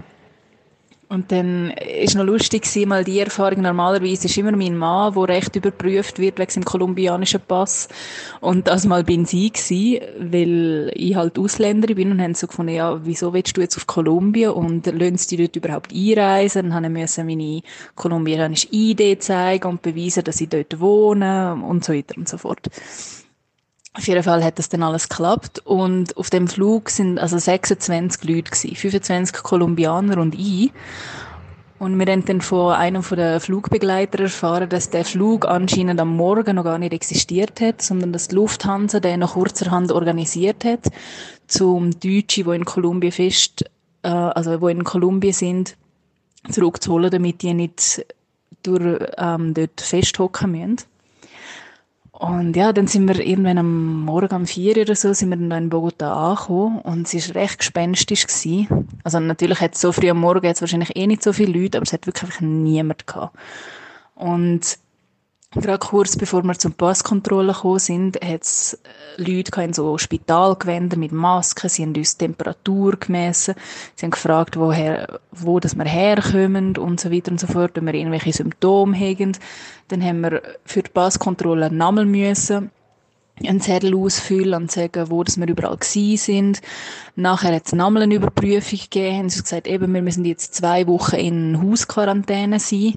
Und 1.15 1.31
dann 1.31 1.71
ist 1.71 2.17
noch 2.17 2.25
lustig 2.25 2.63
gewesen, 2.63 2.89
mal 2.89 3.05
die 3.05 3.21
Erfahrung. 3.21 3.63
Normalerweise 3.63 4.27
ist 4.27 4.37
immer 4.37 4.51
mein 4.51 4.77
Mann, 4.77 5.15
der 5.15 5.29
recht 5.29 5.55
überprüft 5.55 6.19
wird 6.19 6.39
wegen 6.39 6.51
seinem 6.51 6.65
kolumbianischen 6.65 7.41
Pass. 7.41 7.89
Und 8.41 8.67
das 8.67 8.85
mal 8.85 9.05
bin 9.05 9.23
ich 9.23 9.53
gewesen, 9.53 10.01
weil 10.19 10.91
ich 10.95 11.15
halt 11.15 11.39
Ausländerin 11.39 11.95
bin 11.95 12.11
und 12.11 12.21
haben 12.21 12.35
so 12.35 12.49
gefunden, 12.49 12.75
ja, 12.75 13.01
wieso 13.05 13.33
willst 13.33 13.57
du 13.57 13.61
jetzt 13.61 13.77
auf 13.77 13.87
Kolumbien 13.87 14.51
und 14.51 14.87
löhnst 14.87 15.31
du 15.31 15.37
dort 15.37 15.55
überhaupt 15.55 15.95
einreisen? 15.95 16.71
Dann 16.71 16.93
musste 16.93 17.21
ich 17.21 17.27
meine 17.29 17.63
kolumbianische 17.95 18.69
Idee 18.73 19.17
zeigen 19.17 19.69
und 19.69 19.83
beweisen, 19.83 20.25
dass 20.25 20.41
ich 20.41 20.49
dort 20.49 20.81
wohne 20.81 21.55
und 21.65 21.85
so 21.85 21.93
weiter 21.93 22.19
und 22.19 22.29
so 22.29 22.39
fort. 22.39 22.69
Auf 23.97 24.09
jeden 24.09 24.25
Fall 24.25 24.43
hat 24.43 24.59
das 24.59 24.69
dann 24.69 24.83
alles 24.83 25.09
geklappt 25.09 25.61
und 25.65 26.17
auf 26.17 26.29
dem 26.29 26.49
Flug 26.49 26.91
sind 26.91 27.21
also 27.21 27.39
26 27.39 28.25
Leute 28.25 28.51
gewesen, 28.51 28.75
25 28.75 29.43
Kolumbianer 29.45 30.19
und 30.19 30.35
ich. 30.35 30.73
Und 31.79 31.99
wir 31.99 32.07
haben 32.11 32.25
dann 32.25 32.41
von 32.41 32.73
einem 32.73 33.05
von 33.05 33.19
den 33.19 33.39
Flugbegleitern 33.39 34.23
erfahren, 34.23 34.69
dass 34.69 34.91
der 34.91 35.05
Flug 35.05 35.47
anscheinend 35.47 36.01
am 36.01 36.17
Morgen 36.17 36.57
noch 36.57 36.65
gar 36.65 36.79
nicht 36.79 36.93
existiert 36.93 37.61
hat, 37.61 37.83
sondern 37.83 38.13
dass 38.13 38.29
die 38.29 38.35
Lufthansa 38.35 38.99
den 38.99 39.21
noch 39.21 39.35
kurzerhand 39.35 39.93
organisiert 39.93 40.65
hat, 40.65 40.89
zum 41.47 41.93
Deutschen, 41.93 42.45
die 42.45 42.57
in 42.57 42.65
Kolumbien 42.65 43.13
fest, 43.13 43.65
äh, 44.03 44.09
also 44.09 44.61
wo 44.61 44.69
in 44.69 44.83
Kolumbien 44.83 45.33
sind, 45.33 45.77
zurückzuholen, 46.51 47.11
damit 47.11 47.43
die 47.43 47.55
nicht 47.55 48.05
durch, 48.65 48.99
ähm, 49.19 49.55
dort 49.55 49.81
festhocken 49.81 50.51
müssen. 50.51 50.77
Und 52.17 52.55
ja, 52.55 52.73
dann 52.73 52.87
sind 52.87 53.09
wir 53.09 53.19
irgendwann 53.19 53.59
am 53.59 54.05
Morgen 54.05 54.37
um 54.37 54.47
vier 54.47 54.77
oder 54.77 54.95
so, 54.95 55.13
sind 55.13 55.31
wir 55.31 55.37
dann 55.37 55.65
in 55.65 55.69
Bogota 55.69 56.31
angekommen 56.31 56.79
und 56.79 57.13
es 57.13 57.35
war 57.35 57.43
recht 57.43 57.59
gespenstisch 57.59 58.29
gewesen. 58.29 58.89
Also 59.03 59.19
natürlich 59.19 59.61
hat 59.61 59.75
es 59.75 59.81
so 59.81 59.91
früh 59.91 60.11
am 60.11 60.21
Morgen 60.21 60.47
jetzt 60.47 60.61
wahrscheinlich 60.61 60.95
eh 60.95 61.09
nicht 61.09 61.25
so 61.25 61.33
viele 61.33 61.61
Leute, 61.61 61.79
aber 61.79 61.83
es 61.83 61.93
hat 61.93 62.07
wirklich 62.07 62.41
niemand 62.41 63.09
gehabt. 63.09 63.37
Und 64.15 64.79
Gerade 65.55 65.79
kurz 65.79 66.17
bevor 66.17 66.43
wir 66.43 66.59
zum 66.59 66.73
Passkontrolle 66.73 67.53
gekommen 67.53 67.79
sind, 67.79 68.17
hat 68.17 68.43
es 68.43 68.75
äh, 69.19 69.23
Leute 69.23 69.63
in 69.63 69.73
so 69.73 69.99
Spitalgewändern 69.99 70.99
mit 70.99 71.13
Masken, 71.13 71.69
sie 71.69 71.83
haben 71.83 71.95
uns 71.95 72.17
Temperatur 72.17 72.97
gemessen, 72.97 73.55
sie 73.95 74.07
haben 74.07 74.11
gefragt, 74.11 74.57
woher, 74.57 75.21
wo 75.31 75.61
das 75.61 75.77
wir 75.77 75.85
herkommen 75.85 76.77
und 76.77 76.99
so 76.99 77.13
weiter 77.13 77.31
und 77.31 77.39
so 77.39 77.47
fort, 77.47 77.73
wenn 77.75 77.87
wir 77.87 77.95
irgendwelche 77.95 78.33
Symptome 78.33 78.99
haben. 78.99 79.37
Dann 79.89 80.03
haben 80.03 80.21
wir 80.23 80.43
für 80.65 80.83
die 80.83 80.91
Passkontrolle 80.91 81.73
Namen 81.73 82.11
müssen 82.11 82.71
einen 83.43 83.61
Zettel 83.61 83.97
ausfüllen 83.97 84.55
und 84.55 84.71
sagen, 84.71 85.11
wo 85.11 85.25
das 85.25 85.39
wir 85.39 85.49
überall 85.49 85.77
gewesen 85.77 86.17
sind. 86.17 86.61
Nachher 87.17 87.55
hat 87.55 87.67
es 87.67 87.73
nochmal 87.73 88.03
eine 88.03 88.15
Überprüfung 88.15 88.79
gegeben, 88.79 89.19
haben 89.19 89.31
sie 89.31 89.43
gesagt, 89.43 89.67
eben, 89.67 89.93
wir 89.93 90.03
müssen 90.03 90.25
jetzt 90.25 90.55
zwei 90.55 90.87
Wochen 90.87 91.17
in 91.17 91.63
Hausquarantäne 91.63 92.61
sein 92.61 92.95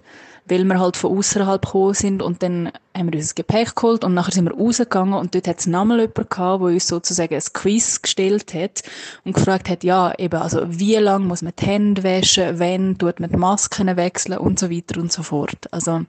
weil 0.49 0.63
wir 0.63 0.79
halt 0.79 0.97
von 0.97 1.17
außerhalb 1.17 1.63
gekommen 1.63 1.93
sind 1.93 2.21
und 2.21 2.41
dann 2.41 2.71
haben 2.95 3.11
wir 3.11 3.19
unser 3.19 3.35
Gepäck 3.35 3.75
geholt 3.75 4.03
und 4.03 4.13
nachher 4.13 4.31
sind 4.31 4.45
wir 4.45 4.55
rausgegangen 4.55 5.13
und 5.13 5.35
dort 5.35 5.47
hat 5.47 5.59
es 5.59 5.67
nochmal 5.67 5.99
jemanden 5.99 6.29
gehabt, 6.29 6.61
der 6.61 6.67
uns 6.69 6.87
sozusagen 6.87 7.35
ein 7.35 7.43
Quiz 7.53 8.01
gestellt 8.01 8.53
hat 8.53 8.83
und 9.25 9.33
gefragt 9.33 9.69
hat, 9.69 9.83
ja, 9.83 10.13
eben, 10.17 10.39
also 10.39 10.61
wie 10.67 10.95
lange 10.95 11.25
muss 11.25 11.41
man 11.41 11.53
die 11.59 11.65
Hände 11.65 12.03
waschen, 12.03 12.59
wenn 12.59 12.97
tut 12.97 13.19
man 13.19 13.29
die 13.29 13.37
Masken 13.37 13.95
wechseln 13.97 14.37
und 14.37 14.57
so 14.59 14.69
weiter 14.69 14.99
und 14.99 15.11
so 15.11 15.23
fort. 15.23 15.67
Also, 15.71 16.01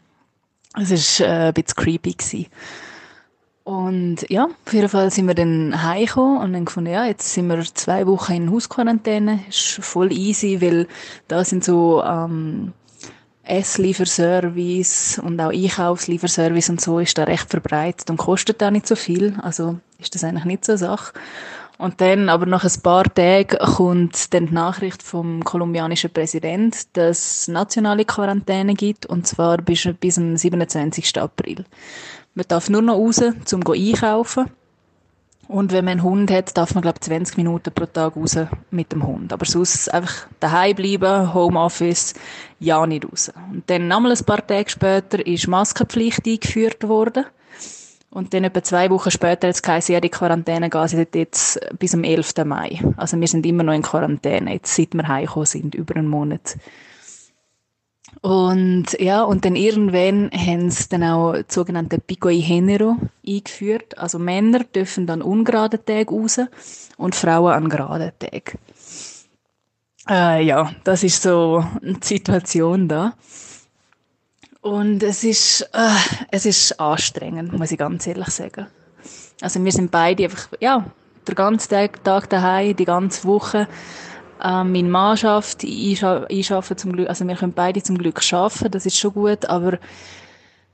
es 0.80 0.90
ist 0.90 1.20
äh, 1.20 1.48
ein 1.48 1.54
bisschen 1.54 1.76
creepy 1.76 2.12
gewesen. 2.12 2.46
Und 3.68 4.24
ja, 4.30 4.48
auf 4.64 4.72
jeden 4.72 4.88
Fall 4.88 5.10
sind 5.10 5.26
wir 5.26 5.34
dann 5.34 5.82
heimgekommen 5.82 6.38
und 6.38 6.54
dann 6.54 6.64
gefunden, 6.64 6.90
ja, 6.90 7.04
jetzt 7.04 7.34
sind 7.34 7.48
wir 7.48 7.62
zwei 7.74 8.06
Wochen 8.06 8.32
in 8.32 8.50
Hausquarantäne. 8.50 9.40
Ist 9.46 9.84
voll 9.84 10.10
easy, 10.10 10.62
weil 10.62 10.88
da 11.28 11.44
sind 11.44 11.62
so 11.62 12.02
ähm, 12.02 12.72
Esslieferservice 13.42 15.20
und 15.22 15.38
auch 15.38 15.52
Einkaufslieferservice 15.52 16.70
und 16.70 16.80
so 16.80 16.98
ist 16.98 17.18
da 17.18 17.24
recht 17.24 17.50
verbreitet 17.50 18.08
und 18.08 18.16
kostet 18.16 18.62
auch 18.62 18.70
nicht 18.70 18.86
so 18.86 18.96
viel. 18.96 19.36
Also 19.42 19.78
ist 19.98 20.14
das 20.14 20.24
eigentlich 20.24 20.46
nicht 20.46 20.64
so 20.64 20.72
eine 20.72 20.78
Sache. 20.78 21.12
Und 21.76 22.00
dann, 22.00 22.30
aber 22.30 22.46
nach 22.46 22.64
ein 22.64 22.82
paar 22.82 23.04
Tagen, 23.04 23.58
kommt 23.76 24.32
dann 24.32 24.46
die 24.46 24.54
Nachricht 24.54 25.02
vom 25.02 25.44
kolumbianischen 25.44 26.10
Präsident, 26.10 26.96
dass 26.96 27.42
es 27.42 27.48
nationale 27.48 28.06
Quarantäne 28.06 28.74
gibt, 28.74 29.04
und 29.04 29.26
zwar 29.26 29.58
bis, 29.58 29.86
bis 30.00 30.14
zum 30.14 30.38
27. 30.38 31.20
April. 31.20 31.66
Man 32.34 32.44
darf 32.48 32.68
nur 32.68 32.82
noch 32.82 32.96
raus, 32.96 33.22
zum 33.44 33.62
einkaufen. 33.66 34.46
Und 35.48 35.72
wenn 35.72 35.86
man 35.86 35.92
einen 35.92 36.02
Hund 36.02 36.30
hat, 36.30 36.56
darf 36.58 36.74
man, 36.74 36.82
glaube 36.82 36.98
ich, 37.00 37.06
20 37.06 37.38
Minuten 37.38 37.72
pro 37.72 37.86
Tag 37.86 38.16
raus 38.16 38.36
mit 38.70 38.92
dem 38.92 39.06
Hund. 39.06 39.32
Aber 39.32 39.46
sonst 39.46 39.92
einfach 39.92 40.26
daheim 40.40 40.76
bleiben, 40.76 41.32
Homeoffice, 41.32 42.12
ja 42.60 42.86
nicht 42.86 43.06
raus. 43.06 43.32
Und 43.50 43.68
dann 43.70 43.88
nochmal 43.88 44.12
ein 44.12 44.24
paar 44.24 44.46
Tage 44.46 44.68
später 44.68 45.26
ist 45.26 45.48
Maskenpflicht 45.48 46.26
eingeführt 46.26 46.86
worden. 46.86 47.24
Und 48.10 48.34
dann 48.34 48.44
etwa 48.44 48.62
zwei 48.62 48.90
Wochen 48.90 49.10
später 49.10 49.48
hat 49.48 49.54
es 49.54 49.62
geheißen, 49.62 49.92
ja, 49.94 50.00
die 50.00 50.08
Quarantäne 50.10 50.68
gehen 50.68 51.06
jetzt 51.14 51.60
bis 51.78 51.90
zum 51.92 52.04
11. 52.04 52.34
Mai. 52.44 52.80
Also 52.96 53.18
wir 53.18 53.28
sind 53.28 53.44
immer 53.46 53.62
noch 53.62 53.74
in 53.74 53.82
Quarantäne, 53.82 54.52
jetzt 54.52 54.74
seit 54.74 54.94
wir 54.94 55.08
heimgekommen 55.08 55.46
sind, 55.46 55.74
über 55.74 55.96
einen 55.96 56.08
Monat. 56.08 56.56
Und 58.20 58.86
ja, 58.98 59.22
und 59.22 59.44
dann 59.44 59.54
irgendwann 59.54 60.30
haben 60.32 60.70
sie 60.70 60.88
dann 60.88 61.04
auch 61.04 61.36
sogenannte 61.48 61.98
Pico 61.98 62.28
y 62.28 62.42
Género 62.42 62.96
eingeführt. 63.26 63.96
Also 63.96 64.18
Männer 64.18 64.60
dürfen 64.60 65.06
dann 65.06 65.22
ungerade 65.22 65.84
Tage 65.84 66.10
raus 66.10 66.40
und 66.96 67.14
Frauen 67.14 67.52
an 67.52 67.68
geraden 67.68 68.12
Tagen. 68.18 68.58
Äh, 70.08 70.42
ja, 70.42 70.72
das 70.84 71.04
ist 71.04 71.22
so 71.22 71.64
die 71.82 71.96
Situation 72.02 72.88
da. 72.88 73.14
Und 74.60 75.02
es 75.02 75.22
ist, 75.22 75.62
äh, 75.72 76.26
es 76.30 76.44
ist 76.44 76.80
anstrengend, 76.80 77.52
muss 77.52 77.70
ich 77.70 77.78
ganz 77.78 78.06
ehrlich 78.06 78.28
sagen. 78.28 78.66
Also 79.40 79.64
wir 79.64 79.70
sind 79.70 79.90
beide 79.90 80.24
einfach, 80.24 80.48
ja, 80.60 80.84
den 81.26 81.34
ganzen 81.34 81.70
Tag, 81.70 82.02
Tag 82.02 82.28
daheim, 82.30 82.74
die 82.74 82.84
ganze 82.84 83.28
Woche 83.28 83.68
ähm, 84.42 84.72
mein 84.72 84.90
Mann 84.90 85.16
schafft, 85.16 85.64
ich, 85.64 86.02
ich 86.28 86.52
arbeite 86.52 86.76
zum 86.76 86.92
Glück, 86.92 87.08
also 87.08 87.26
wir 87.26 87.36
können 87.36 87.52
beide 87.52 87.82
zum 87.82 87.98
Glück 87.98 88.20
arbeiten, 88.32 88.70
das 88.70 88.86
ist 88.86 88.98
schon 88.98 89.14
gut, 89.14 89.46
aber 89.46 89.78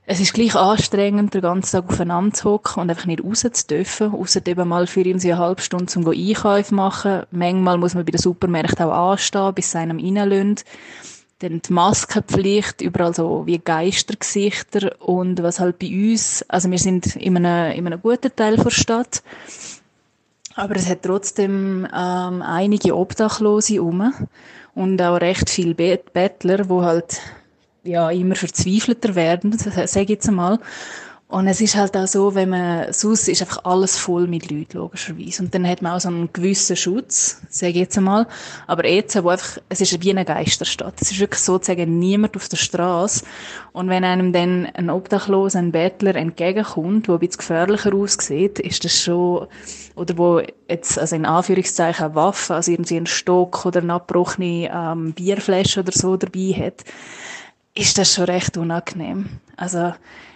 es 0.07 0.19
ist 0.19 0.33
gleich 0.33 0.55
anstrengend, 0.55 1.33
den 1.33 1.41
ganzen 1.41 1.71
Tag 1.71 1.89
aufeinander 1.89 2.33
zu 2.33 2.51
hocken 2.51 2.81
und 2.81 2.89
einfach 2.89 3.07
nicht 3.07 3.23
raus 3.23 3.45
zu 3.51 3.67
dürfen, 3.67 4.13
ausser 4.13 4.45
eben 4.45 4.67
mal 4.67 4.85
für 4.85 5.01
ihn 5.01 5.19
eine 5.19 5.37
halbe 5.37 5.61
Stunde 5.61 5.87
zum 5.87 6.07
Einkäufe 6.07 6.75
machen. 6.75 7.23
Manchmal 7.31 7.79
muss 7.79 7.95
man 7.95 8.05
bei 8.05 8.11
den 8.11 8.21
Supermärkten 8.21 8.85
auch 8.85 9.13
anstehen, 9.13 9.53
bis 9.55 9.71
sie 9.71 9.79
einem 9.79 9.97
reinlösen. 9.97 10.57
Dann 11.39 11.59
die 11.59 11.73
Maskenpflicht, 11.73 12.81
überall 12.81 13.15
so 13.15 13.47
wie 13.47 13.57
Geistergesichter 13.57 14.95
und 15.01 15.41
was 15.41 15.59
halt 15.59 15.79
bei 15.79 15.87
uns, 15.87 16.45
also 16.47 16.69
wir 16.69 16.77
sind 16.77 17.15
in 17.15 17.35
einem, 17.37 17.77
in 17.77 17.87
einem 17.87 18.01
guten 18.01 18.33
Teil 18.35 18.57
der 18.57 18.69
Stadt, 18.69 19.23
aber 20.55 20.75
es 20.77 20.89
hat 20.89 21.03
trotzdem 21.03 21.87
ähm, 21.93 22.41
einige 22.41 22.95
Obdachlose 22.95 23.81
um 23.81 24.13
und 24.73 25.01
auch 25.01 25.19
recht 25.19 25.49
viele 25.49 25.73
Bettler, 25.73 26.69
wo 26.69 26.83
halt 26.83 27.21
ja 27.83 28.09
immer 28.09 28.35
verzweifelter 28.35 29.15
werden, 29.15 29.57
sage 29.57 30.01
ich 30.01 30.09
jetzt 30.09 30.27
einmal. 30.27 30.59
Und 31.27 31.47
es 31.47 31.59
ist 31.59 31.75
halt 31.75 31.97
auch 31.97 32.05
so, 32.05 32.35
wenn 32.35 32.49
man, 32.49 32.93
sonst 32.93 33.27
ist 33.27 33.41
einfach 33.41 33.65
alles 33.65 33.97
voll 33.97 34.27
mit 34.27 34.51
Leuten, 34.51 34.77
logischerweise. 34.77 35.41
Und 35.41 35.55
dann 35.55 35.67
hat 35.67 35.81
man 35.81 35.93
auch 35.93 35.99
so 35.99 36.07
einen 36.07 36.31
gewissen 36.31 36.75
Schutz, 36.75 37.41
sage 37.49 37.71
ich 37.71 37.77
jetzt 37.77 37.97
einmal. 37.97 38.27
Aber 38.67 38.87
jetzt, 38.87 39.21
wo 39.23 39.29
einfach, 39.29 39.57
es 39.67 39.81
ist 39.81 40.03
wie 40.03 40.11
eine 40.11 40.23
Geisterstadt. 40.23 40.93
Es 41.01 41.09
ist 41.09 41.19
wirklich 41.19 41.41
sozusagen 41.41 41.97
niemand 41.97 42.35
auf 42.35 42.47
der 42.47 42.57
Straße. 42.57 43.25
Und 43.73 43.89
wenn 43.89 44.03
einem 44.03 44.33
dann 44.33 44.67
ein 44.67 44.91
Obdachloser, 44.91 45.57
ein 45.57 45.71
Bettler 45.71 46.15
entgegenkommt, 46.15 47.07
der 47.07 47.15
ein 47.15 47.19
bisschen 47.19 47.39
gefährlicher 47.39 47.95
aussieht, 47.95 48.59
ist 48.59 48.85
das 48.85 49.01
schon, 49.01 49.47
oder 49.95 50.17
wo 50.19 50.41
jetzt, 50.69 50.99
also 50.99 51.15
in 51.15 51.25
Anführungszeichen 51.25 52.05
eine 52.05 52.15
Waffe, 52.15 52.53
also 52.53 52.71
irgendwie 52.71 52.97
ein 52.97 53.07
Stock 53.07 53.65
oder 53.65 53.81
eine 53.81 53.93
abgebrochene 53.93 54.69
ähm, 54.71 55.13
Bierflasche 55.13 55.79
oder 55.79 55.91
so 55.91 56.17
dabei 56.17 56.53
hat, 56.53 56.83
ist 57.73 57.97
das 57.97 58.13
schon 58.13 58.25
recht 58.25 58.57
unangenehm. 58.57 59.39
Also, 59.57 59.93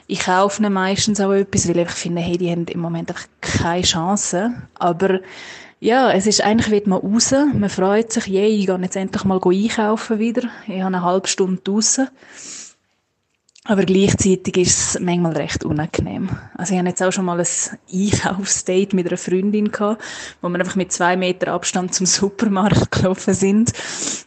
ich 0.10 0.22
kaufe 0.22 0.60
ihnen 0.62 0.74
meistens 0.74 1.22
auch 1.22 1.32
etwas, 1.32 1.70
weil 1.70 1.78
ich 1.78 1.92
finde, 1.92 2.22
hey, 2.22 2.36
die 2.36 2.50
haben 2.50 2.66
im 2.66 2.80
Moment 2.80 3.10
einfach 3.12 3.28
keine 3.42 3.84
Chance. 3.84 4.54
Aber 4.74 5.20
ja, 5.80 6.12
es 6.12 6.26
ist 6.26 6.44
eigentlich, 6.44 6.72
wird 6.72 6.88
man 6.88 7.00
raus, 7.00 7.32
man 7.32 7.70
freut 7.70 8.12
sich, 8.12 8.26
je, 8.26 8.48
ich 8.48 8.66
gehe 8.66 8.80
jetzt 8.82 8.96
endlich 8.96 9.24
mal 9.24 9.40
einkaufen 9.40 10.18
wieder. 10.18 10.50
Ich 10.66 10.82
habe 10.82 10.88
eine 10.88 11.04
halbe 11.04 11.28
Stunde 11.28 11.62
draussen. 11.64 12.10
Aber 13.70 13.86
gleichzeitig 13.86 14.58
ist 14.58 14.80
es 14.80 15.00
manchmal 15.00 15.34
recht 15.34 15.64
unangenehm. 15.64 16.28
Also 16.58 16.74
ich 16.74 16.80
hatte 16.80 16.90
jetzt 16.90 17.04
auch 17.04 17.12
schon 17.12 17.26
mal 17.26 17.40
ein 17.40 17.46
Einkaufsdate 17.94 18.96
mit 18.96 19.06
einer 19.06 19.16
Freundin 19.16 19.72
gehabt, 19.72 20.02
wo 20.42 20.50
wir 20.50 20.58
einfach 20.58 20.76
mit 20.76 20.92
zwei 20.92 21.16
Meter 21.16 21.54
Abstand 21.54 21.94
zum 21.94 22.08
Supermarkt 22.08 22.92
gelaufen 22.92 23.36
sind 23.36 23.72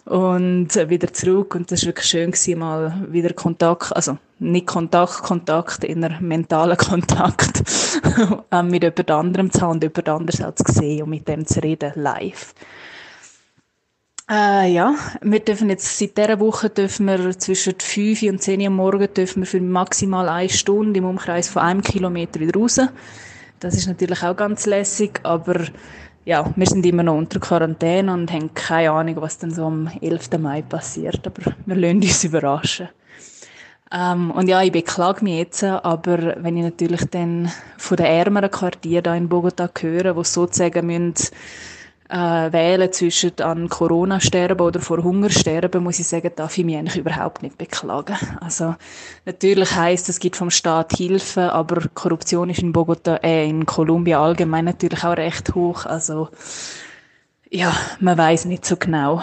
und 0.04 0.68
wieder 0.88 1.12
zurück. 1.12 1.56
Und 1.56 1.72
das 1.72 1.82
war 1.82 1.88
wirklich 1.88 2.06
schön 2.06 2.30
gewesen, 2.30 2.60
mal 2.60 2.94
wieder 3.08 3.32
Kontakt, 3.32 3.96
also 3.96 4.16
nicht 4.38 4.68
Kontakt, 4.68 5.24
Kontakt, 5.24 5.82
inner 5.82 6.20
mentalen 6.20 6.76
Kontakt 6.76 7.64
mit 8.62 8.82
jemand 8.84 9.10
anderem 9.10 9.50
zu 9.50 9.60
haben 9.60 9.72
und 9.72 9.82
jemand 9.82 10.08
anderes 10.08 10.40
auch 10.40 10.54
zu 10.54 10.72
sehen 10.72 11.02
und 11.02 11.10
mit 11.10 11.26
dem 11.26 11.44
zu 11.46 11.60
reden, 11.60 11.90
live. 11.96 12.54
Äh, 14.32 14.72
ja, 14.72 14.94
wir 15.20 15.40
dürfen 15.40 15.68
jetzt, 15.68 15.98
seit 15.98 16.16
dieser 16.16 16.40
Woche 16.40 16.70
dürfen 16.70 17.04
wir 17.04 17.38
zwischen 17.38 17.74
5 17.78 18.22
und 18.22 18.42
10 18.42 18.62
Uhr 18.62 18.70
morgen 18.70 19.12
dürfen 19.12 19.42
wir 19.42 19.46
für 19.46 19.60
maximal 19.60 20.26
eine 20.26 20.48
Stunde 20.48 21.00
im 21.00 21.04
Umkreis 21.04 21.50
von 21.50 21.60
einem 21.60 21.82
Kilometer 21.82 22.40
wieder 22.40 22.58
raus. 22.58 22.80
Das 23.60 23.74
ist 23.74 23.88
natürlich 23.88 24.22
auch 24.22 24.34
ganz 24.34 24.64
lässig, 24.64 25.20
aber 25.22 25.66
ja, 26.24 26.50
wir 26.56 26.66
sind 26.66 26.86
immer 26.86 27.02
noch 27.02 27.18
unter 27.18 27.40
Quarantäne 27.40 28.10
und 28.10 28.32
haben 28.32 28.54
keine 28.54 28.92
Ahnung, 28.92 29.16
was 29.16 29.36
dann 29.36 29.50
so 29.50 29.66
am 29.66 29.90
11. 30.00 30.38
Mai 30.38 30.62
passiert, 30.62 31.26
aber 31.26 31.52
wir 31.66 31.76
lassen 31.76 32.02
uns 32.02 32.24
überraschen. 32.24 32.88
Ähm, 33.92 34.30
und 34.30 34.48
ja, 34.48 34.62
ich 34.62 34.72
beklage 34.72 35.22
mich 35.24 35.36
jetzt, 35.40 35.62
aber 35.62 36.36
wenn 36.42 36.56
ich 36.56 36.64
natürlich 36.64 37.04
dann 37.10 37.52
von 37.76 37.98
den 37.98 38.06
ärmeren 38.06 38.50
Quartieren 38.50 39.02
da 39.02 39.14
in 39.14 39.28
Bogota 39.28 39.68
höre, 39.78 40.16
wo 40.16 40.22
sozusagen 40.22 40.86
müssen, 40.86 41.12
äh, 42.12 42.52
wählen 42.52 42.92
zwischen 42.92 43.40
an 43.40 43.68
Corona 43.70 44.20
sterben 44.20 44.60
oder 44.60 44.80
vor 44.80 45.02
Hunger 45.02 45.30
sterben, 45.30 45.82
muss 45.82 45.98
ich 45.98 46.06
sagen, 46.06 46.30
darf 46.36 46.58
ich 46.58 46.64
mich 46.64 46.76
eigentlich 46.76 46.98
überhaupt 46.98 47.42
nicht 47.42 47.56
beklagen. 47.56 48.16
Also 48.40 48.76
natürlich 49.24 49.74
heißt 49.74 50.10
es 50.10 50.20
gibt 50.20 50.36
vom 50.36 50.50
Staat 50.50 50.92
Hilfe, 50.94 51.52
aber 51.52 51.82
Korruption 51.94 52.50
ist 52.50 52.60
in 52.60 52.72
Bogota, 52.72 53.16
äh, 53.16 53.48
in 53.48 53.64
Kolumbien 53.64 54.18
allgemein 54.18 54.66
natürlich 54.66 55.02
auch 55.04 55.16
recht 55.16 55.54
hoch. 55.54 55.86
Also 55.86 56.28
ja, 57.50 57.74
man 58.00 58.18
weiß 58.18 58.44
nicht 58.44 58.66
so 58.66 58.76
genau 58.76 59.22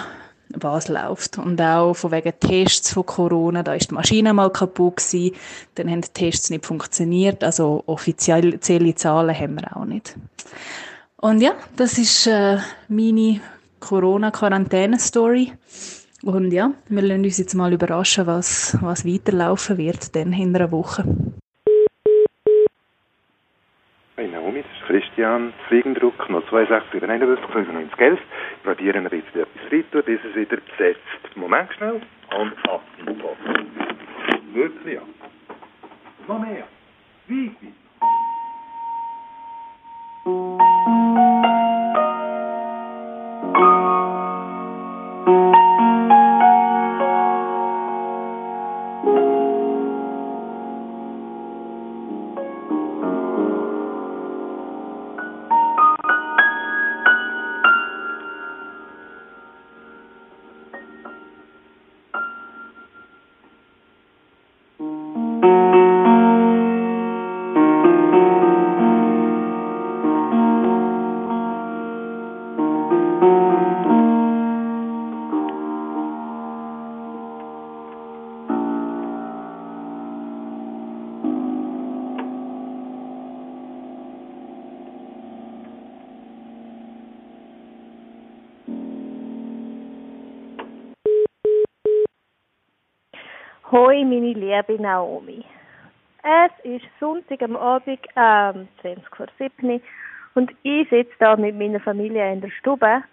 was 0.51 0.87
läuft. 0.87 1.37
Und 1.37 1.61
auch 1.61 1.93
von 1.93 2.11
wegen 2.11 2.33
Tests 2.39 2.93
von 2.93 3.05
Corona, 3.05 3.61
da 3.61 3.75
ist 3.75 3.91
die 3.91 3.93
Maschine 3.93 4.33
mal 4.33 4.49
kaputt 4.49 4.97
gewesen, 4.97 5.35
dann 5.75 5.91
haben 5.91 6.01
die 6.01 6.09
Tests 6.09 6.49
nicht 6.49 6.65
funktioniert, 6.65 7.43
also 7.43 7.83
offizielle 7.85 8.95
Zahlen 8.95 9.35
haben 9.35 9.55
wir 9.61 9.77
auch 9.77 9.85
nicht. 9.85 10.15
Und 11.21 11.41
ja, 11.41 11.51
das 11.75 11.97
ist 11.97 12.27
äh, 12.27 12.59
meine 12.87 13.41
Corona-Quarantäne-Story. 13.81 15.51
Und 16.23 16.51
ja, 16.51 16.71
wir 16.87 17.01
lassen 17.01 17.25
uns 17.25 17.37
jetzt 17.37 17.55
mal 17.55 17.73
überraschen, 17.73 18.25
was, 18.25 18.77
was 18.81 19.05
weiterlaufen 19.05 19.77
wird 19.77 20.15
dann 20.15 20.31
in 20.31 20.55
einer 20.55 20.71
Woche. 20.71 21.03
Hey 24.15 24.29
Naomi, 24.29 24.63
das 24.63 24.71
ist 24.71 24.87
Christian 24.87 25.53
Fliegendruck, 25.67 26.15
062 26.49 27.03
11. 27.03 27.39
Ich 27.41 28.63
probiere 28.63 28.97
ein 28.99 29.03
bisschen 29.03 29.41
etwas 29.41 29.71
rein, 29.71 30.03
bis 30.05 30.19
es 30.23 30.35
wieder 30.35 30.57
besetzt. 30.57 31.35
Moment 31.35 31.69
schnell. 31.73 32.01
Und 32.39 32.53
ab. 32.69 32.81
Wirklich 34.53 34.95
ja. 34.95 35.01
Noch 36.29 36.39
mehr. 36.39 36.63
Wie? 37.27 37.51
Wie? 40.25 40.31
Hoi, 40.31 42.18
liebe 94.67 94.81
Naomi. 94.81 95.45
Es 96.23 96.65
ist 96.65 96.85
Sonntag 96.99 97.41
am 97.41 97.55
Abend, 97.55 97.99
ähm, 98.15 98.67
20 98.81 99.15
vor 99.15 99.27
7 99.37 99.81
und 100.35 100.51
ich 100.63 100.89
sitze 100.89 101.13
da 101.19 101.35
mit 101.35 101.57
meiner 101.57 101.79
Familie 101.79 102.31
in 102.33 102.41
der 102.41 102.49
Stube 102.49 103.03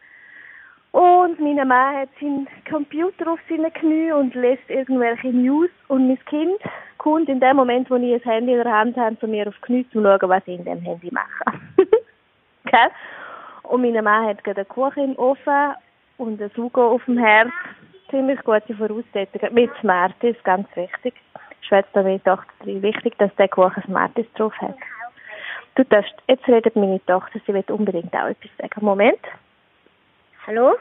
und 0.92 1.38
mein 1.38 1.68
Mann 1.68 1.96
hat 1.96 2.08
seinen 2.20 2.48
Computer 2.68 3.30
auf 3.30 3.38
seinen 3.48 3.72
Knie 3.72 4.10
und 4.12 4.34
lässt 4.34 4.68
irgendwelche 4.68 5.28
News 5.28 5.70
und 5.88 6.08
mein 6.08 6.24
Kind 6.24 6.60
kommt 6.98 7.28
in 7.28 7.38
dem 7.38 7.56
Moment, 7.56 7.90
wo 7.90 7.96
ich 7.96 8.14
ein 8.14 8.30
Handy 8.30 8.52
in 8.52 8.62
der 8.62 8.72
Hand 8.72 8.96
habe, 8.96 9.18
zu 9.18 9.28
mir 9.28 9.46
auf 9.46 9.54
die 9.56 9.62
Knie 9.62 9.86
zu 9.92 10.02
schauen, 10.02 10.28
was 10.28 10.42
ich 10.46 10.58
in 10.58 10.64
dem 10.64 10.80
Handy 10.80 11.10
mache. 11.12 11.58
Gell? 12.64 12.90
Und 13.62 13.82
mein 13.82 14.02
Mann 14.02 14.26
hat 14.26 14.42
gerade 14.42 14.62
einen 14.62 14.68
Kuchen 14.68 15.04
im 15.04 15.18
Ofen 15.18 15.74
und 16.18 16.40
ein 16.40 16.50
Sugo 16.56 16.94
auf 16.94 17.04
dem 17.04 17.18
Herz 17.18 17.50
ziemlich 18.10 18.40
gute 18.42 18.74
Voraussetzungen. 18.74 19.54
Mit 19.54 19.70
Smarties, 19.80 20.36
ganz 20.44 20.68
wichtig. 20.76 21.14
Ich 21.60 21.68
schwätze 21.68 21.88
da 21.92 22.02
meine 22.02 22.22
Tochter 22.22 22.52
drin. 22.62 22.82
Wichtig, 22.82 23.16
dass 23.18 23.34
der 23.36 23.48
Kuchen 23.48 23.82
Smarties 23.84 24.26
drauf 24.34 24.54
hat. 24.60 24.76
Du 25.74 25.84
darfst, 25.84 26.14
jetzt 26.26 26.46
redet 26.48 26.74
meine 26.74 27.04
Tochter, 27.04 27.38
sie 27.46 27.52
will 27.52 27.64
unbedingt 27.68 28.14
auch 28.14 28.28
etwas 28.28 28.50
sagen. 28.58 28.84
Moment. 28.84 29.20
Hallo? 30.46 30.76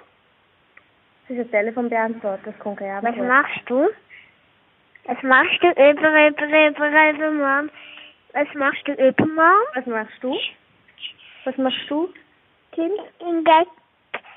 Das 1.28 1.38
ist 1.38 1.46
ein 1.46 1.52
Telefonbeantworter, 1.52 2.40
das 2.46 2.60
kommt 2.60 2.78
gerne 2.78 3.08
Was 3.08 3.16
machst 3.18 3.62
du? 3.66 3.90
Was 5.06 5.22
machst 5.24 5.62
du 5.62 5.70
über, 5.70 5.90
über, 5.90 6.30
über, 6.30 7.10
übermorgen? 7.10 7.72
Was 8.34 8.48
machst 8.54 8.88
du 8.88 8.94
übermorgen? 8.94 9.66
Was 9.74 9.86
machst 9.86 10.24
du? 10.24 10.38
Was 11.46 11.58
machst 11.58 11.90
du, 11.90 12.14
Kind? 12.72 12.94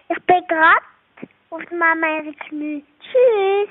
Ich 0.09 0.23
bin 0.25 0.47
gerade 0.49 0.81
auf 1.51 1.63
Mama 1.71 2.23
ihre 2.23 2.35
Knie. 2.35 2.85
Tschüss. 3.01 3.71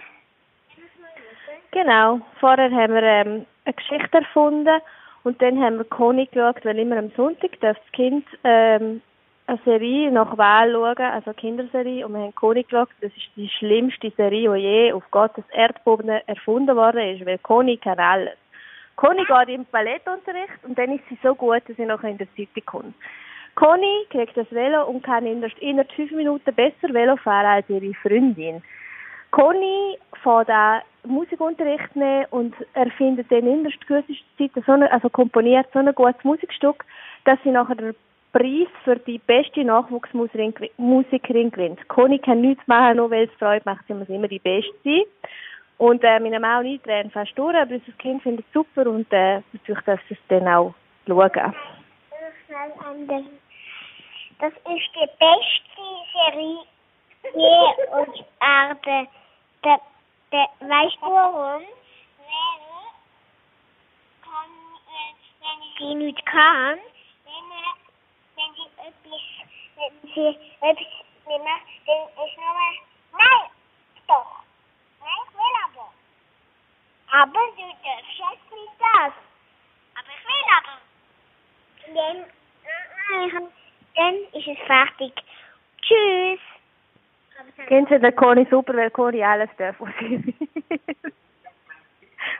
Genau. 1.72 2.22
Vorher 2.40 2.72
haben 2.72 2.94
wir 2.94 3.04
ähm, 3.04 3.46
eine 3.66 3.74
Geschichte 3.74 4.18
erfunden 4.18 4.82
und 5.24 5.42
dann 5.42 5.62
haben 5.62 5.78
wir 5.78 5.86
Conny 5.86 6.26
geschaut, 6.26 6.64
weil 6.64 6.80
immer 6.80 6.98
am 6.98 7.12
Sonntag 7.16 7.60
darf 7.60 7.78
das 7.78 7.92
Kind 7.92 8.26
ähm, 8.44 9.02
eine 9.46 9.60
Serie 9.64 10.12
nach 10.12 10.38
Wahl 10.38 10.72
schauen, 10.72 11.06
also 11.06 11.30
eine 11.30 11.36
Kinderserie, 11.36 12.06
und 12.06 12.14
wir 12.14 12.22
haben 12.22 12.36
Conny 12.36 12.64
geschaut. 12.64 12.90
Das 13.02 13.12
ist 13.16 13.30
die 13.36 13.50
schlimmste 13.50 14.12
Serie, 14.12 14.54
die 14.54 14.60
je 14.60 14.94
auf 14.94 15.04
Gottes 15.12 15.46
Erdboden 15.52 16.10
erfunden 16.10 16.76
worden 16.76 17.16
ist, 17.16 17.26
weil 17.26 17.38
Conny 17.40 17.78
kann 17.78 18.00
alles. 18.00 18.38
Conny 18.96 19.24
geht 19.26 19.50
im 19.50 19.66
Ballettunterricht 19.66 20.64
und 20.64 20.78
dann 20.78 20.96
ist 20.96 21.08
sie 21.10 21.18
so 21.22 21.36
gut, 21.36 21.62
dass 21.68 21.78
sie 21.78 21.86
nachher 21.86 22.10
in 22.10 22.18
der 22.18 22.28
Zeitung 22.36 22.66
kommt. 22.66 22.96
Conny 23.58 24.06
kriegt 24.12 24.38
das 24.38 24.52
Velo 24.52 24.86
und 24.86 25.02
kann 25.02 25.26
in 25.26 25.42
innerhalb 25.62 25.92
fünf 25.94 26.12
Minuten 26.12 26.54
besser 26.54 26.94
Velo 26.94 27.18
fahren 27.18 27.48
als 27.48 27.68
ihre 27.68 27.92
Freundin. 27.96 28.62
Conny 29.32 29.98
fährt 30.22 30.52
auch 30.52 30.82
Musikunterricht 31.04 31.96
nehmen 31.96 32.28
und 32.30 32.54
erfindet 32.76 33.32
dann 33.32 33.48
in 33.48 33.64
der 33.64 33.74
kürzesten 33.88 34.16
Zeit 34.38 34.52
so 34.64 34.74
eine, 34.74 34.92
also 34.92 35.10
komponiert 35.10 35.66
so 35.74 35.80
ein 35.80 35.96
gutes 35.96 36.24
Musikstück, 36.24 36.86
dass 37.26 37.40
sie 37.44 37.50
nachher 37.50 37.74
den 37.74 37.96
Preis 38.32 38.68
für 38.84 38.98
die 38.98 39.18
beste 39.18 39.64
Nachwuchsmusikerin 39.64 41.50
gewinnt. 41.52 41.88
Conny 41.88 42.20
kann 42.20 42.42
nichts 42.42 42.68
machen, 42.68 42.98
nur 42.98 43.10
weil 43.10 43.24
es 43.24 43.40
Freude 43.40 43.64
macht, 43.66 43.88
sie 43.88 43.96
muss 43.96 44.08
immer 44.08 44.28
die 44.28 44.38
Beste 44.38 44.72
sein. 44.84 45.02
Und 45.80 46.04
äh, 46.04 46.20
meine 46.20 46.40
Mann 46.40 46.60
und 46.60 46.74
ich 46.74 46.82
drehen 46.84 47.10
fast 47.10 47.36
durch, 47.36 47.58
aber 47.58 47.74
unser 47.74 47.92
Kind 47.94 48.22
findet 48.22 48.46
es 48.46 48.54
super 48.54 48.86
und 48.86 49.12
äh, 49.12 49.42
natürlich 49.52 49.84
darf 49.84 50.00
es 50.12 50.18
dann 50.28 50.48
auch 50.48 50.76
schauen. 51.08 51.56
Das 54.40 54.54
ist 54.54 54.90
die 54.94 55.10
beste 55.18 55.82
Serie 56.14 56.68
je 57.34 57.88
auf 57.92 58.08
Erde. 58.40 59.08
Der, 59.64 59.82
der, 60.32 60.50
weißt 60.60 60.98
du 61.02 61.08
warum? 61.08 61.62
Wenn, 61.62 62.62
kann, 64.22 64.52
wenn 65.42 65.62
sie 65.78 65.96
nicht 65.96 66.26
kann, 66.26 66.78
wenn, 67.26 67.50
wenn 68.36 68.54
sie 68.54 68.70
etwas, 68.78 69.24
wenn 69.76 70.14
sie 70.14 70.38
etwas 70.62 70.88
nicht 71.26 71.44
macht, 71.44 71.68
dann 71.88 72.26
ist 72.26 72.38
nur, 72.38 72.54
nein, 73.18 73.50
doch, 74.08 74.32
nein, 75.00 75.20
ich 75.26 75.34
will 75.34 75.56
aber. 75.66 75.90
Aber 77.10 77.40
du 77.56 77.66
darfst 77.84 78.18
jetzt 78.18 78.52
nicht 78.52 78.78
das. 78.80 79.14
Aber 79.96 80.12
ich 80.14 80.24
will 80.28 80.46
aber. 80.58 80.78
Dann, 81.96 82.18
nein, 83.10 83.54
dann 83.98 84.16
ist 84.32 84.48
es 84.48 84.57
fertig. 84.68 85.14
Tschüss. 85.82 86.40
Kennen 87.68 87.88
Sie 87.90 88.00
den 88.00 88.16
Conny 88.16 88.46
super, 88.50 88.76
weil 88.76 88.92
Conny 88.92 89.24
alles 89.24 89.50
darf, 89.58 89.76
was 89.80 89.90
sie 90.00 90.24
will. 90.26 90.34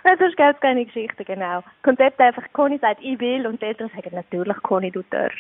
Sonst 0.04 0.38
gäbe 0.38 0.52
es 0.52 0.60
keine 0.60 0.86
Geschichte, 0.86 1.24
genau. 1.26 1.64
Konzept 1.84 2.20
einfach, 2.20 2.44
Conny 2.54 2.78
sagt, 2.78 3.02
ich 3.02 3.20
will, 3.20 3.46
und 3.48 3.62
die 3.62 3.66
Eltern 3.66 3.90
sagen, 3.96 4.16
natürlich, 4.16 4.58
Conny, 4.64 4.92
du 4.92 5.04
darfst. 5.10 5.38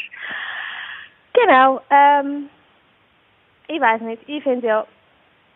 Genau, 1.33 1.81
ähm, 1.89 2.49
ich 3.67 3.79
weiß 3.79 4.01
nicht, 4.01 4.21
ich 4.27 4.43
finde 4.43 4.67
ja, 4.67 4.87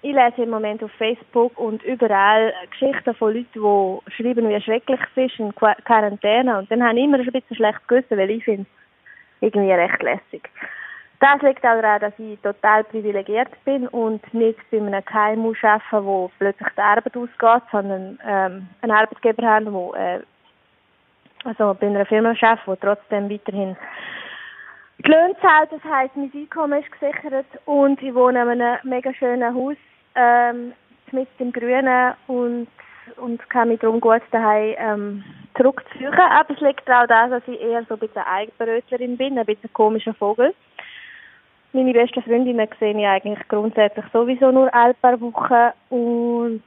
ich 0.04 0.14
lese 0.14 0.44
im 0.44 0.50
Moment 0.50 0.84
auf 0.84 0.92
Facebook 0.94 1.58
und 1.60 1.84
überall 1.84 2.54
Geschichten 2.72 3.14
von 3.16 3.34
Leuten, 3.34 4.00
die 4.08 4.14
schreiben, 4.14 4.50
wie 4.50 4.62
schrecklich 4.62 5.00
es 5.16 5.32
ist 5.32 5.40
in 5.40 5.54
Qua- 5.56 5.78
Quarantäne. 5.86 6.58
Und 6.58 6.72
dann 6.72 6.84
habe 6.84 6.98
ich 6.98 7.04
immer 7.06 7.20
ein 7.20 7.26
bisschen 7.26 7.56
schlecht 7.56 7.88
gewissen, 7.88 8.18
weil 8.18 8.32
ich 8.32 8.44
finde 8.44 8.66
irgendwie 9.42 9.72
recht 9.72 10.02
lässig. 10.02 10.50
Das 11.22 11.40
liegt 11.44 11.64
auch 11.64 11.80
daran, 11.80 12.02
dass 12.02 12.18
ich 12.18 12.40
total 12.40 12.84
privilegiert 12.84 13.50
bin 13.64 13.88
und 13.90 14.22
nicht 14.34 14.58
bei 14.72 14.80
einem 14.80 15.06
KMU 15.06 15.54
arbeite, 15.62 16.04
wo 16.04 16.32
plötzlich 16.40 16.68
die 16.76 16.82
Arbeit 16.82 17.16
ausgeht, 17.16 17.70
sondern 17.72 18.20
ähm, 18.26 18.68
einen 18.82 18.92
Arbeitgeber 18.92 19.46
haben, 19.46 19.72
wo 19.72 19.94
äh, 19.94 20.22
also 21.44 21.78
bei 21.80 21.86
einer 21.86 22.08
Firma 22.08 22.30
arbeite, 22.30 22.62
wo 22.66 22.76
trotzdem 22.76 23.30
weiterhin 23.30 23.78
die 24.98 25.12
Löhne 25.12 25.36
zahlt. 25.42 25.72
Das 25.72 25.84
heisst, 25.84 26.16
mein 26.16 26.32
Einkommen 26.34 26.82
ist 26.82 26.92
gesichert 26.92 27.46
und 27.66 28.02
ich 28.02 28.16
wohne 28.16 28.42
in 28.42 28.50
einem 28.60 28.80
mega 28.82 29.14
schönen 29.14 29.54
Haus 29.54 29.78
ähm, 30.16 30.74
mit 31.12 31.30
im 31.38 31.52
Grünen 31.52 32.16
und 32.26 32.68
und 33.18 33.48
kann 33.50 33.68
mich 33.68 33.80
darum 33.80 34.00
gut 34.00 34.22
daheim 34.32 34.76
ähm, 34.78 35.24
zurückziehen. 35.56 36.14
Aber 36.14 36.54
es 36.54 36.60
liegt 36.62 36.90
auch 36.90 37.08
daran, 37.08 37.32
dass 37.32 37.44
ich 37.48 37.60
eher 37.60 37.84
so 37.90 37.96
ein 37.96 38.00
bisschen 38.00 38.24
Eigenbrötlerin 38.24 39.18
bin, 39.18 39.38
ein 39.38 39.46
bisschen 39.46 39.74
komischer 39.74 40.14
Vogel. 40.14 40.54
Meine 41.74 41.94
besten 41.94 42.22
Freundinnen 42.24 42.68
sehe 42.80 42.98
ich 42.98 43.08
eigentlich 43.08 43.48
grundsätzlich 43.48 44.06
sowieso 44.12 44.52
nur 44.52 44.74
alle 44.74 44.94
paar 44.96 45.20
Wochen 45.22 45.72
und 45.90 46.62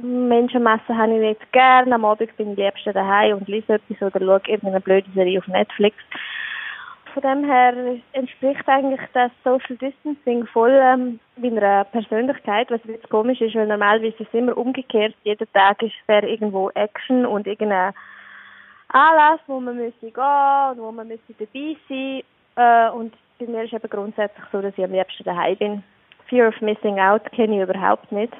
Menschenmassen 0.00 0.96
habe 0.96 1.14
ich 1.14 1.20
nicht 1.20 1.52
gern. 1.52 1.92
Am 1.92 2.04
Abend 2.06 2.34
bin 2.38 2.52
ich 2.52 2.58
liebsten 2.58 2.94
daheim 2.94 3.38
und 3.38 3.48
lese 3.48 3.74
etwas 3.74 4.00
oder 4.00 4.18
schaue 4.24 4.40
irgendeine 4.46 4.80
blöde 4.80 5.10
Serie 5.14 5.38
auf 5.38 5.46
Netflix. 5.48 5.96
Von 7.12 7.22
dem 7.22 7.44
her 7.44 7.74
entspricht 8.12 8.66
eigentlich 8.66 9.00
das 9.12 9.30
Social 9.44 9.76
Distancing 9.76 10.46
voll 10.46 10.72
ähm, 10.72 11.20
meiner 11.36 11.84
Persönlichkeit, 11.84 12.70
was 12.70 12.80
jetzt 12.84 13.08
komisch 13.10 13.40
ist, 13.40 13.54
weil 13.54 13.66
normalerweise 13.66 14.08
ist 14.08 14.20
es 14.20 14.34
immer 14.34 14.56
umgekehrt. 14.56 15.14
Jeden 15.24 15.50
Tag 15.52 15.82
ist 15.82 15.94
wäre 16.06 16.28
irgendwo 16.28 16.70
Action 16.70 17.24
und 17.24 17.46
irgendeine 17.46 17.94
Anlass, 18.88 19.40
wo 19.46 19.60
man 19.60 19.76
müsse 19.76 19.94
gehen 20.00 20.70
und 20.72 20.78
wo 20.78 20.92
man 20.92 21.08
müsse 21.08 21.34
dabei 21.38 21.76
sein. 21.88 22.22
Äh, 22.56 22.90
und 22.90 23.14
bei 23.38 23.46
mir 23.46 23.64
ist 23.64 23.72
eben 23.72 23.88
grundsätzlich 23.90 24.44
so, 24.52 24.60
dass 24.60 24.76
ich 24.76 24.84
am 24.84 24.92
liebsten 24.92 25.24
daheim 25.24 25.56
bin. 25.56 25.82
Fear 26.28 26.48
of 26.48 26.60
Missing 26.60 26.98
Out 26.98 27.30
kenne 27.32 27.56
ich 27.56 27.62
überhaupt 27.62 28.10
nicht. 28.10 28.32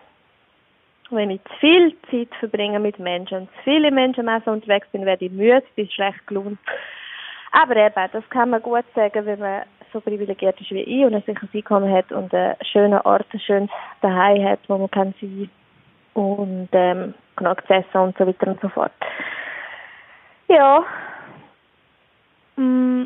Wenn 1.10 1.30
ich 1.30 1.40
zu 1.44 1.54
viel 1.60 1.96
Zeit 2.10 2.34
verbringe 2.40 2.80
mit 2.80 2.98
Menschen 2.98 3.42
und 3.42 3.48
zu 3.48 3.62
viele 3.64 3.90
Menschen 3.90 4.28
unterwegs 4.28 4.88
bin, 4.90 5.06
werde 5.06 5.26
ich 5.26 5.30
müde, 5.30 5.62
bin 5.76 5.88
schlecht 5.88 6.26
gelaunt. 6.26 6.58
Aber 7.52 7.76
eben, 7.76 8.10
das 8.12 8.28
kann 8.30 8.50
man 8.50 8.60
gut 8.60 8.84
sagen, 8.94 9.24
wenn 9.24 9.38
man 9.38 9.62
so 9.92 10.00
privilegiert 10.00 10.60
ist 10.60 10.70
wie 10.70 10.80
ich 10.80 11.04
und 11.04 11.14
ein 11.14 11.22
sicheres 11.22 11.48
Einkommen 11.54 11.92
hat 11.92 12.10
und 12.10 12.34
einen 12.34 12.56
schönen 12.62 12.98
Ort, 13.00 13.26
ein 13.32 13.40
schönes 13.40 13.70
Daheim 14.02 14.44
hat, 14.44 14.60
wo 14.66 14.78
man 14.78 14.90
kann 14.90 15.14
sein 15.20 15.48
und 16.14 16.68
ähm, 16.72 17.14
genug 17.36 17.66
zu 17.66 17.74
essen 17.74 17.98
und 17.98 18.18
so 18.18 18.26
weiter 18.26 18.48
und 18.48 18.60
so 18.60 18.68
fort. 18.68 18.92
Ja. 20.48 20.84
Mm. 22.56 23.04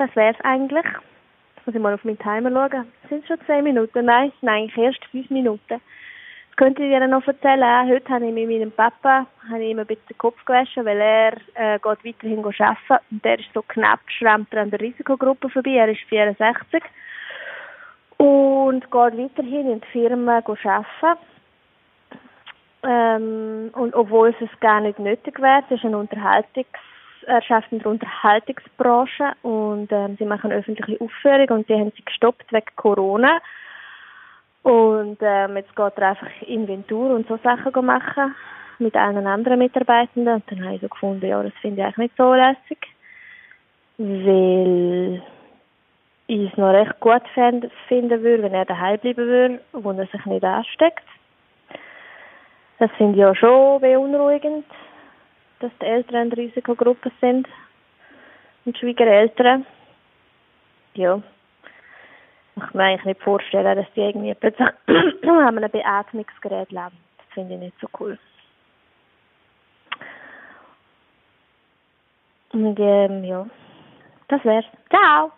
Das 0.00 0.16
wäre 0.16 0.32
es 0.32 0.44
eigentlich. 0.46 0.86
Jetzt 0.86 1.66
muss 1.66 1.74
ich 1.74 1.82
mal 1.82 1.92
auf 1.92 2.04
meinen 2.04 2.18
Timer 2.18 2.50
schauen. 2.50 2.90
Sind 3.10 3.22
es 3.22 3.28
schon 3.28 3.38
zwei 3.44 3.60
Minuten? 3.60 4.06
Nein, 4.06 4.32
nein, 4.40 4.62
eigentlich 4.62 4.78
erst 4.78 5.04
fünf 5.10 5.28
Minuten. 5.28 5.60
Das 5.68 6.56
könnte 6.56 6.82
ich 6.82 6.88
dir 6.88 7.06
noch 7.06 7.26
erzählen. 7.26 7.86
Heute 7.86 8.08
habe 8.08 8.26
ich 8.26 8.32
mit 8.32 8.48
meinem 8.48 8.72
Papa 8.72 9.26
habe 9.50 9.62
ich 9.62 9.72
ihm 9.72 9.78
ein 9.78 9.84
bisschen 9.84 10.06
den 10.08 10.16
Kopf 10.16 10.42
gewaschen, 10.46 10.86
weil 10.86 10.98
er 10.98 11.32
äh, 11.52 11.78
geht 11.78 12.02
weiterhin 12.02 12.38
arbeiten 12.38 13.04
und 13.10 13.22
der 13.22 13.40
ist 13.40 13.52
so 13.52 13.60
knapp, 13.60 14.00
schrammt 14.06 14.50
er 14.54 14.62
an 14.62 14.70
der 14.70 14.80
Risikogruppe 14.80 15.50
vorbei. 15.50 15.72
Er 15.72 15.90
ist 15.90 16.00
64 16.08 16.82
und 18.16 18.80
geht 18.80 18.92
weiterhin 18.92 19.70
in 19.70 19.80
die 19.82 19.86
Firma 19.88 20.36
arbeiten. 20.36 21.20
Ähm, 22.84 23.70
und 23.74 23.94
obwohl 23.94 24.34
es 24.40 24.60
gar 24.60 24.80
nicht 24.80 24.98
nötig 24.98 25.38
wäre, 25.42 25.62
es 25.68 25.76
ist 25.76 25.84
ein 25.84 25.94
Unterhaltungs 25.94 26.89
er 27.26 27.42
schafft 27.42 27.72
in 27.72 27.78
der 27.78 27.90
Unterhaltungsbranche 27.90 29.32
und 29.42 29.90
ähm, 29.92 30.16
sie 30.18 30.24
machen 30.24 30.52
öffentliche 30.52 31.00
Aufführungen 31.00 31.50
und 31.50 31.68
die 31.68 31.74
haben 31.74 31.92
sie 31.96 32.04
gestoppt 32.04 32.52
wegen 32.52 32.76
Corona. 32.76 33.40
Und 34.62 35.18
ähm, 35.20 35.56
jetzt 35.56 35.74
geht 35.74 35.92
er 35.96 36.08
einfach 36.10 36.42
Inventur 36.46 37.14
und 37.14 37.26
so 37.28 37.38
Sachen 37.42 37.84
machen 37.84 38.34
mit 38.78 38.94
allen 38.96 39.26
anderen 39.26 39.58
Mitarbeitenden. 39.58 40.34
Und 40.34 40.44
dann 40.50 40.64
habe 40.64 40.74
ich 40.74 40.80
so 40.80 40.88
gefunden, 40.88 41.26
ja, 41.26 41.42
das 41.42 41.52
finde 41.60 41.80
ich 41.80 41.84
eigentlich 41.84 41.98
nicht 41.98 42.16
so 42.16 42.34
lässig. 42.34 42.78
Weil 43.98 45.22
ich 46.26 46.50
es 46.52 46.56
noch 46.56 46.72
recht 46.72 47.00
gut 47.00 47.22
finden 47.34 48.22
würde, 48.22 48.42
wenn 48.42 48.54
er 48.54 48.64
daheim 48.64 48.98
bleiben 48.98 49.26
würde, 49.26 49.60
wo 49.72 49.90
er 49.90 50.06
sich 50.06 50.24
nicht 50.26 50.44
ansteckt. 50.44 51.04
Das 52.78 52.90
finde 52.92 53.14
ich 53.14 53.20
ja 53.20 53.34
schon 53.34 53.80
beunruhigend, 53.80 54.64
dass 55.60 55.72
die 55.80 55.86
Eltern 55.86 56.26
in 56.26 56.32
Risikogruppe 56.32 57.12
sind 57.20 57.46
und 58.64 58.76
Schwiegereltern. 58.76 59.64
Ja. 60.94 61.22
Ich 62.56 62.62
kann 62.62 62.70
mir 62.74 62.82
eigentlich 62.84 63.04
nicht 63.04 63.22
vorstellen, 63.22 63.76
dass 63.76 63.92
die 63.94 64.00
irgendwie 64.00 64.34
plötzlich 64.34 64.68
an 65.22 65.56
einem 65.56 65.70
Beatmungsgerät 65.70 66.70
leben. 66.72 66.96
Das 67.18 67.26
finde 67.32 67.54
ich 67.54 67.60
nicht 67.60 67.80
so 67.80 67.86
cool. 67.98 68.18
Und 72.52 72.80
ähm, 72.80 73.24
ja, 73.24 73.46
das 74.28 74.44
wär's. 74.44 74.64
Ciao! 74.88 75.30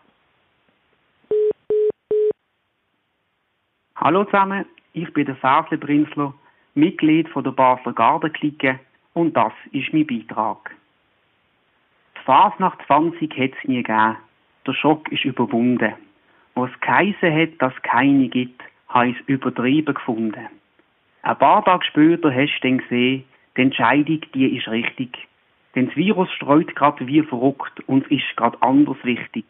Hallo 3.97 4.25
zusammen, 4.25 4.65
ich 4.95 5.13
bin 5.13 5.27
der 5.27 5.37
Fasle 5.37 5.79
Brinsler 5.79 6.33
Mitglied 6.75 7.29
von 7.29 7.45
der 7.45 7.53
Basler 7.53 7.93
Gardenklicke 7.93 8.81
und 9.15 9.37
das 9.37 9.53
ist 9.73 9.93
mein 9.93 10.07
Beitrag. 10.07 10.75
Die 12.17 12.25
Fasnacht 12.25 12.79
20 12.87 13.31
hat 13.37 13.51
es 13.59 13.69
nie 13.69 13.83
gegeben. 13.83 14.17
Der 14.67 14.73
Schock 14.75 15.11
ist 15.11 15.25
überwunden. 15.25 15.95
Wo 16.55 16.67
es 16.67 16.81
geheissen 16.81 17.35
hat, 17.35 17.51
dass 17.61 17.75
es 17.75 17.83
keine 17.83 18.29
gibt, 18.29 18.63
habe 18.89 19.09
ich 19.09 19.17
es 19.19 19.27
übertrieben 19.27 19.95
gefunden. 19.95 20.49
Ein 21.23 21.39
paar 21.39 21.65
Tage 21.65 21.85
später 21.85 22.33
hast 22.35 22.61
du 22.61 22.69
dann 22.69 22.79
gesehen, 22.79 23.25
die 23.57 23.63
Entscheidung, 23.63 24.21
die 24.35 24.57
ist 24.57 24.69
richtig. 24.69 25.29
Denn 25.75 25.87
das 25.87 25.97
Virus 25.97 26.31
streut 26.33 26.75
gerade 26.77 27.07
wie 27.07 27.23
verrückt 27.23 27.81
und 27.87 28.05
es 28.07 28.11
ist 28.19 28.37
gerade 28.37 28.61
anders 28.63 28.99
wichtig. 29.03 29.47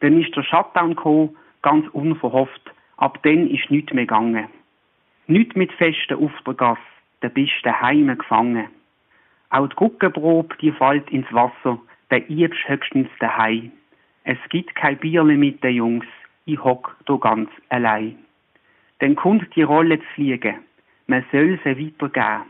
Dann 0.00 0.20
ist 0.20 0.34
der 0.36 0.42
Shutdown 0.42 0.90
gekommen, 0.90 1.36
ganz 1.62 1.86
unverhofft. 1.88 2.72
Ab 2.96 3.18
dann 3.22 3.48
ist 3.48 3.70
nichts 3.70 3.92
mehr 3.92 4.06
gegangen. 4.06 4.48
Nicht 5.26 5.56
mit 5.56 5.72
Festen 5.72 6.22
auf 6.22 6.32
der 6.46 6.54
Gasse, 6.54 6.80
da 7.20 7.28
bist 7.28 7.52
du 7.62 7.68
daheim 7.68 8.16
gefangen. 8.16 8.68
Auch 9.50 9.66
die 9.66 9.76
Guckenprobe, 9.76 10.56
die 10.60 10.70
fällt 10.70 11.10
ins 11.10 11.30
Wasser, 11.32 11.78
da 12.08 12.16
übst 12.16 12.68
höchstens 12.68 13.08
daheim. 13.18 13.72
Es 14.24 14.38
gibt 14.48 14.74
kein 14.76 14.96
Bierle 14.98 15.36
mit 15.36 15.62
den 15.64 15.74
Jungs, 15.74 16.06
ich 16.44 16.62
hock 16.62 16.96
da 17.06 17.16
ganz 17.16 17.50
allein. 17.68 18.16
Dann 19.00 19.16
kommt 19.16 19.54
die 19.56 19.62
Rolle 19.62 19.98
zu 19.98 20.06
fliegen, 20.14 20.58
man 21.08 21.24
soll 21.32 21.58
sie 21.64 21.94
weitergeben. 22.00 22.46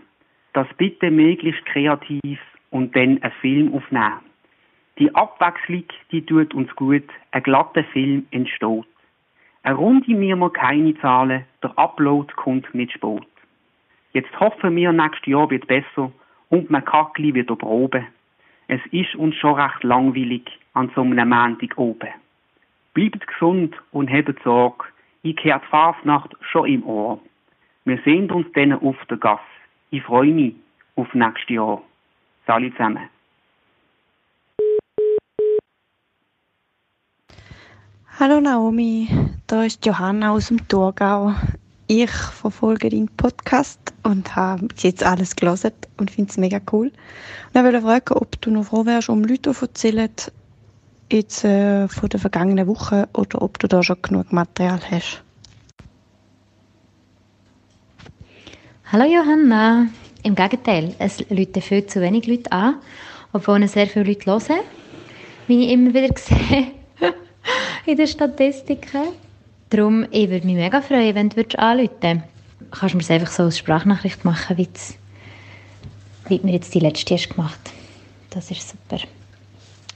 Das 0.53 0.67
bitte 0.77 1.11
möglichst 1.11 1.65
kreativ 1.67 2.39
und 2.71 2.95
dann 2.95 3.23
einen 3.23 3.33
Film 3.41 3.75
aufnehmen. 3.75 4.21
Die 4.99 5.15
Abwechslung, 5.15 5.85
die 6.13 6.27
tut 6.27 6.53
uns 6.53 6.75
gut, 6.77 7.09
ein 7.31 7.43
glatter 7.43 7.85
Film 7.85 8.27
entsteht. 8.31 8.85
Eine 9.63 9.77
Runde 9.77 10.15
mir 10.15 10.37
wir 10.37 10.53
keine 10.53 10.99
Zahlen, 10.99 11.45
der 11.63 11.79
Upload 11.79 12.33
kommt 12.35 12.75
mit 12.75 12.93
Sport. 12.93 13.27
Jetzt 14.13 14.39
hoffen 14.39 14.77
wir, 14.77 14.93
nächstes 14.93 15.27
Jahr 15.27 15.49
wird 15.51 15.67
besser 15.67 16.13
und 16.51 16.69
man 16.69 16.85
kann 16.85 17.09
wieder 17.17 17.57
proben. 17.57 18.07
Es 18.69 18.81
ist 18.93 19.15
uns 19.17 19.35
schon 19.37 19.55
recht 19.55 19.83
langweilig 19.83 20.43
an 20.75 20.91
so 20.95 21.01
einem 21.01 21.29
Montag 21.29 21.77
oben. 21.79 22.11
Bleibt 22.93 23.27
gesund 23.27 23.75
und 23.93 24.11
habt 24.11 24.43
Sorge, 24.45 24.85
ich 25.23 25.37
kehrt 25.37 25.65
Fasnacht 25.67 26.37
schon 26.41 26.69
im 26.69 26.85
Ohr. 26.85 27.21
Wir 27.85 27.99
sehen 28.05 28.31
uns 28.31 28.47
dann 28.55 28.73
auf 28.73 28.97
der 29.09 29.17
Gasse. 29.17 29.43
Ich 29.91 30.03
freue 30.03 30.33
mich 30.33 30.55
auf 30.97 31.13
nächstes 31.15 31.49
Jahr. 31.49 31.83
Salut 32.47 32.73
zusammen. 32.73 33.09
Hallo 38.19 38.41
Naomi, 38.41 39.09
da 39.47 39.65
ist 39.65 39.87
Johanna 39.87 40.33
aus 40.33 40.49
dem 40.49 40.69
Thurgau. 40.69 41.33
Ich 41.87 42.11
verfolge 42.11 42.91
deinen 42.91 43.09
Podcast 43.17 43.90
und 44.03 44.37
habe 44.37 44.69
jetzt 44.79 45.03
alles 45.03 45.37
gelesen 45.37 45.73
und 45.99 46.11
finde 46.11 46.31
es 46.31 46.37
mega 46.37 46.61
cool. 46.73 46.87
Und 46.87 47.61
ich 47.61 47.63
wollte 47.63 47.83
fragen, 47.83 48.15
ob 48.15 48.41
du 48.41 48.51
noch 48.51 48.65
froh 48.65 48.87
wärst, 48.87 49.09
um 49.09 49.25
Leute 49.25 49.53
zu 49.53 49.65
erzählen, 49.65 50.11
jetzt 51.11 51.45
äh, 51.45 51.89
von 51.89 52.09
der 52.09 52.21
vergangenen 52.21 52.67
Woche 52.67 53.09
oder 53.15 53.43
ob 53.43 53.59
du 53.59 53.67
da 53.67 53.83
schon 53.83 54.01
genug 54.03 54.33
Material 54.33 54.81
hast. 54.91 55.23
Hallo 58.93 59.05
Johanna. 59.05 59.87
Im 60.23 60.35
Gegenteil, 60.35 60.95
es 60.99 61.21
läuten 61.31 61.63
viel 61.63 61.87
zu 61.87 62.01
wenig 62.01 62.27
Leute 62.27 62.53
an, 62.53 62.75
obwohl 63.33 63.67
sehr 63.69 63.87
viele 63.87 64.05
Leute 64.05 64.27
hören, 64.27 64.61
wie 65.47 65.65
ich 65.65 65.73
immer 65.73 65.95
wieder 65.95 66.15
sehe 66.17 66.73
in 67.87 67.97
den 67.97 68.07
Statistiken. 68.07 69.09
Darum, 69.71 70.07
ich 70.11 70.29
würde 70.29 70.47
mich 70.47 70.57
mega 70.57 70.83
freuen, 70.83 71.15
wenn 71.15 71.29
du 71.29 71.41
anrufen 71.59 71.91
würdest. 72.03 72.30
Kannst 72.71 72.95
du 72.95 72.99
mir 72.99 73.11
einfach 73.11 73.33
so 73.33 73.45
eine 73.45 73.53
Sprachnachricht 73.53 74.25
machen, 74.25 74.59
wie, 74.59 74.69
wie 76.29 76.39
du 76.39 76.47
mir 76.47 76.53
jetzt 76.53 76.75
die 76.75 76.81
letzte 76.81 77.15
hast 77.15 77.31
gemacht 77.31 77.59
Das 78.31 78.51
ist 78.51 78.69
super. 78.69 79.03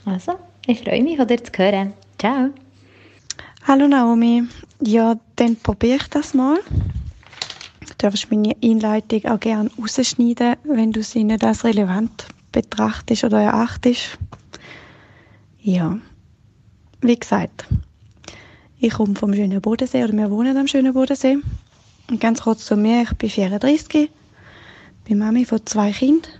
Also, 0.05 0.33
ich 0.65 0.81
freue 0.81 1.03
mich, 1.03 1.17
von 1.17 1.27
dir 1.27 1.43
zu 1.43 1.51
hören. 1.55 1.93
Ciao. 2.19 2.49
Hallo 3.67 3.87
Naomi. 3.87 4.43
Ja, 4.81 5.15
dann 5.35 5.55
probiere 5.55 5.97
ich 5.97 6.07
das 6.09 6.33
mal. 6.33 6.59
Du 7.81 7.93
darfst 7.97 8.29
meine 8.29 8.55
Einleitung 8.63 9.25
auch 9.25 9.39
gerne 9.39 9.69
rausschneiden, 9.79 10.57
wenn 10.63 10.91
du 10.91 11.01
sie 11.01 11.23
nicht 11.23 11.43
als 11.43 11.63
relevant 11.63 12.27
betrachtest 12.51 13.23
oder 13.23 13.41
erachtest. 13.41 14.17
Ja, 15.61 15.97
wie 17.01 17.19
gesagt, 17.19 17.65
ich 18.79 18.93
komme 18.93 19.15
vom 19.15 19.33
schönen 19.33 19.61
Bodensee 19.61 20.03
oder 20.03 20.13
wir 20.13 20.29
wohnen 20.29 20.57
am 20.57 20.67
schönen 20.67 20.93
Bodensee. 20.93 21.37
Ganz 22.19 22.43
kurz 22.43 22.65
zu 22.65 22.75
mir, 22.75 23.01
ich 23.01 23.13
bin 23.17 23.31
34, 23.31 24.11
bin 25.05 25.17
Mami 25.17 25.43
von 25.43 25.65
zwei 25.65 25.91
Kindern, 25.91 26.31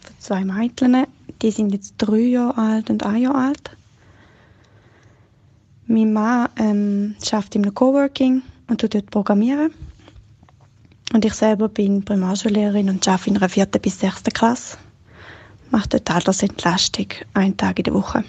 von 0.00 0.14
zwei 0.18 0.44
Mädchen. 0.44 1.06
Die 1.40 1.52
sind 1.52 1.72
jetzt 1.72 1.94
drei 1.98 2.18
Jahre 2.18 2.58
alt 2.58 2.90
und 2.90 3.04
ein 3.04 3.22
Jahr 3.22 3.36
alt. 3.36 3.76
Mein 5.86 6.12
Mann 6.12 6.48
ähm, 6.56 7.14
arbeitet 7.30 7.54
in 7.54 7.62
einem 7.62 7.74
Coworking 7.74 8.42
und 8.66 8.80
tut 8.80 8.94
dort 8.94 9.10
programmieren. 9.10 9.72
Und 11.12 11.24
ich 11.24 11.34
selber 11.34 11.68
bin 11.68 12.04
Primarschullehrerin 12.04 12.90
und 12.90 13.06
arbeite 13.06 13.30
in 13.30 13.36
einer 13.36 13.48
vierten 13.48 13.80
bis 13.80 14.00
sechsten 14.00 14.32
Klasse. 14.32 14.76
Mache 15.70 15.88
dort 15.90 16.10
Altersentlastung, 16.10 17.06
einen 17.34 17.56
Tag 17.56 17.78
in 17.78 17.84
der 17.84 17.94
Woche. 17.94 18.24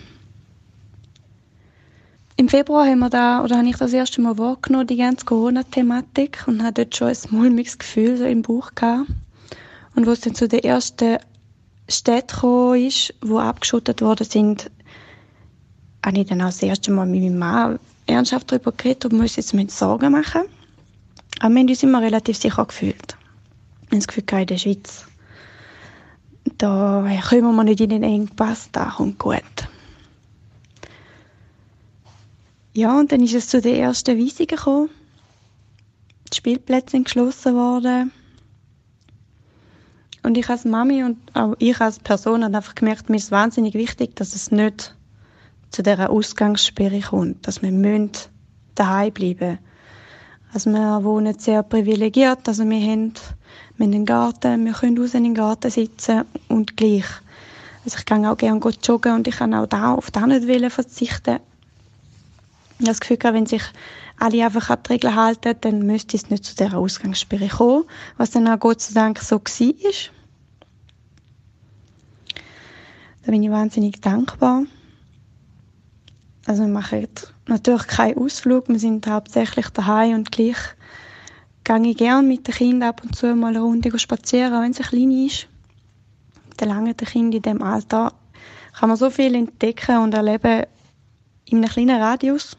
Im 2.36 2.50
Februar 2.50 2.88
haben 2.88 3.00
wir 3.00 3.12
da, 3.12 3.43
oder 3.43 3.58
habe 3.58 3.69
ich 3.69 3.78
das 3.78 3.93
erste 3.93 4.19
Mal 4.19 4.39
wahrgenommen, 4.39 4.88
die 4.88 4.98
ganze 4.98 5.24
Corona-Thematik 5.26 6.46
und 6.48 6.63
hatte 6.63 6.86
dort 6.86 6.96
schon 6.96 7.08
ein 7.10 7.38
mulmiges 7.38 7.78
Gefühl 7.78 8.17
so 8.17 8.26
im 8.26 8.41
Bauch 8.41 8.74
gehabt. 8.74 9.08
Und 9.96 10.08
wo 10.08 10.12
es 10.12 10.22
dann 10.22 10.34
zu 10.34 10.48
den 10.48 10.63
ersten 10.63 11.19
Städte 11.88 12.34
gekommen 12.34 12.88
ist, 12.88 13.13
die 13.24 13.34
abgeschottet 13.34 14.02
worden 14.02 14.26
sind, 14.26 14.72
habe 16.04 16.19
ich 16.19 16.28
dann 16.28 16.41
auch 16.41 16.48
das 16.48 16.63
erste 16.63 16.91
Mal 16.91 17.06
mit 17.06 17.22
meinem 17.22 17.38
Mann 17.38 17.80
ernsthaft 18.08 18.52
darüber 18.52 18.72
geredet, 18.72 19.06
ob 19.06 19.12
wir 19.12 19.19
uns 19.19 19.36
jetzt 19.36 19.54
Sorgen 19.72 20.12
machen. 20.12 20.41
Aber 21.39 21.54
wir 21.54 21.60
haben 21.60 21.69
uns 21.69 21.84
immer 21.84 22.02
relativ 22.02 22.38
sicher 22.38 22.65
gefühlt. 22.65 23.15
Wir 23.89 23.91
haben 23.91 24.00
das 24.00 24.08
Gefühl, 24.08 24.24
in 24.39 24.48
der 24.48 24.58
Schweiz, 24.58 25.06
da 26.58 27.08
kommen 27.30 27.56
wir 27.56 27.63
nicht 27.63 27.82
in 27.82 27.89
den 27.89 28.04
Engpass, 28.04 28.69
da 28.72 28.86
kommt 28.98 29.19
gut. 29.19 29.67
Ja, 32.75 32.99
und 32.99 33.12
dann 33.12 33.21
ist 33.21 33.36
es 33.36 33.49
zu 33.49 33.62
den 33.62 33.75
ersten 33.75 34.17
Weisungen 34.17 34.47
gekommen. 34.47 34.89
Die 36.31 36.38
Spielplätze 36.38 36.91
sind 36.91 37.05
geschlossen 37.05 37.53
worden. 37.53 38.12
Und 40.23 40.38
ich 40.38 40.49
als 40.49 40.65
Mami 40.65 41.03
und 41.03 41.17
auch 41.36 41.53
ich 41.59 41.79
als 41.79 41.99
Person 41.99 42.43
habe 42.43 42.57
einfach 42.57 42.73
gemerkt, 42.73 43.09
mir 43.09 43.17
ist 43.17 43.29
wahnsinnig 43.29 43.75
wichtig, 43.75 44.15
dass 44.15 44.33
es 44.33 44.51
nicht 44.51 44.95
zu 45.69 45.83
dieser 45.83 46.09
Ausgangssperre 46.09 47.01
kommt, 47.01 47.45
dass 47.45 47.62
wir 47.62 48.09
daheim 48.73 49.13
bleiben 49.13 49.49
müssen. 49.49 49.59
Also 50.53 50.69
wir 50.71 51.03
wohnen 51.03 51.38
sehr 51.38 51.62
privilegiert, 51.62 52.47
also 52.47 52.63
wir 52.67 52.79
haben, 52.79 53.13
wir 53.77 53.86
haben 53.86 53.93
einen 53.93 54.05
Garten, 54.05 54.65
wir 54.65 54.73
können 54.73 54.97
raus 54.97 55.13
in 55.13 55.23
den 55.23 55.33
Garten 55.36 55.69
sitzen 55.69 56.25
und 56.47 56.77
gleich. 56.77 57.05
Also 57.86 57.97
ich 57.97 58.05
kann 58.05 58.25
auch 58.25 58.38
gerne 58.38 58.62
joggen 58.81 59.13
und 59.13 59.27
ich 59.27 59.38
kann 59.38 59.53
auch 59.53 59.67
da 59.67 59.93
auf 59.93 60.09
das 60.09 60.25
nicht 60.25 60.71
verzichten. 60.71 61.39
Ich 62.84 62.89
habe 62.89 63.00
das 63.00 63.00
Gefühl, 63.00 63.34
wenn 63.34 63.46
sich 63.46 63.63
alle 64.19 64.43
einfach 64.43 64.69
an 64.69 64.80
die 64.86 64.91
Regeln 64.91 65.15
halten, 65.15 65.56
dann 65.62 65.84
müsste 65.84 66.17
es 66.17 66.30
nicht 66.30 66.43
zu 66.43 66.54
dieser 66.54 66.78
Ausgangssperre 66.78 67.48
kommen, 67.48 67.86
was 68.17 68.32
dann 68.32 68.46
auch 68.46 68.60
Gott 68.60 68.82
sei 68.82 68.93
Dank 68.93 69.19
so 69.19 69.38
war. 69.38 69.93
Da 73.24 73.32
bin 73.32 73.41
ich 73.41 73.50
wahnsinnig 73.50 74.02
dankbar. 74.02 74.63
Also 76.46 76.63
wir 76.63 76.67
machen 76.67 77.08
natürlich 77.48 77.88
keinen 77.88 78.17
Ausflug, 78.17 78.67
wir 78.67 78.80
sind 78.80 79.08
hauptsächlich 79.08 79.69
daheim 79.69 80.15
und 80.15 80.34
gleich 80.34 80.58
gehe 81.63 81.88
ich 81.88 81.96
gerne 81.96 82.28
mit 82.28 82.50
den 82.50 82.54
Kindern 82.54 82.89
ab 82.89 83.02
und 83.02 83.15
zu 83.15 83.34
mal 83.34 83.48
eine 83.48 83.62
Runde 83.62 83.98
spazieren, 83.98 84.54
auch 84.54 84.62
wenn 84.62 84.76
ein 84.76 84.84
klein 84.84 85.12
ist. 85.26 85.48
Mit 86.50 86.60
den 86.60 86.67
langen 86.67 86.98
Kindern 86.98 87.32
in 87.32 87.41
diesem 87.43 87.62
Alter 87.62 88.12
kann 88.78 88.89
man 88.89 88.98
so 88.98 89.10
viel 89.10 89.36
entdecken 89.36 90.00
und 90.00 90.13
erleben 90.13 90.65
in 91.46 91.60
einem 91.60 91.69
kleinen 91.69 92.02
Radius. 92.02 92.58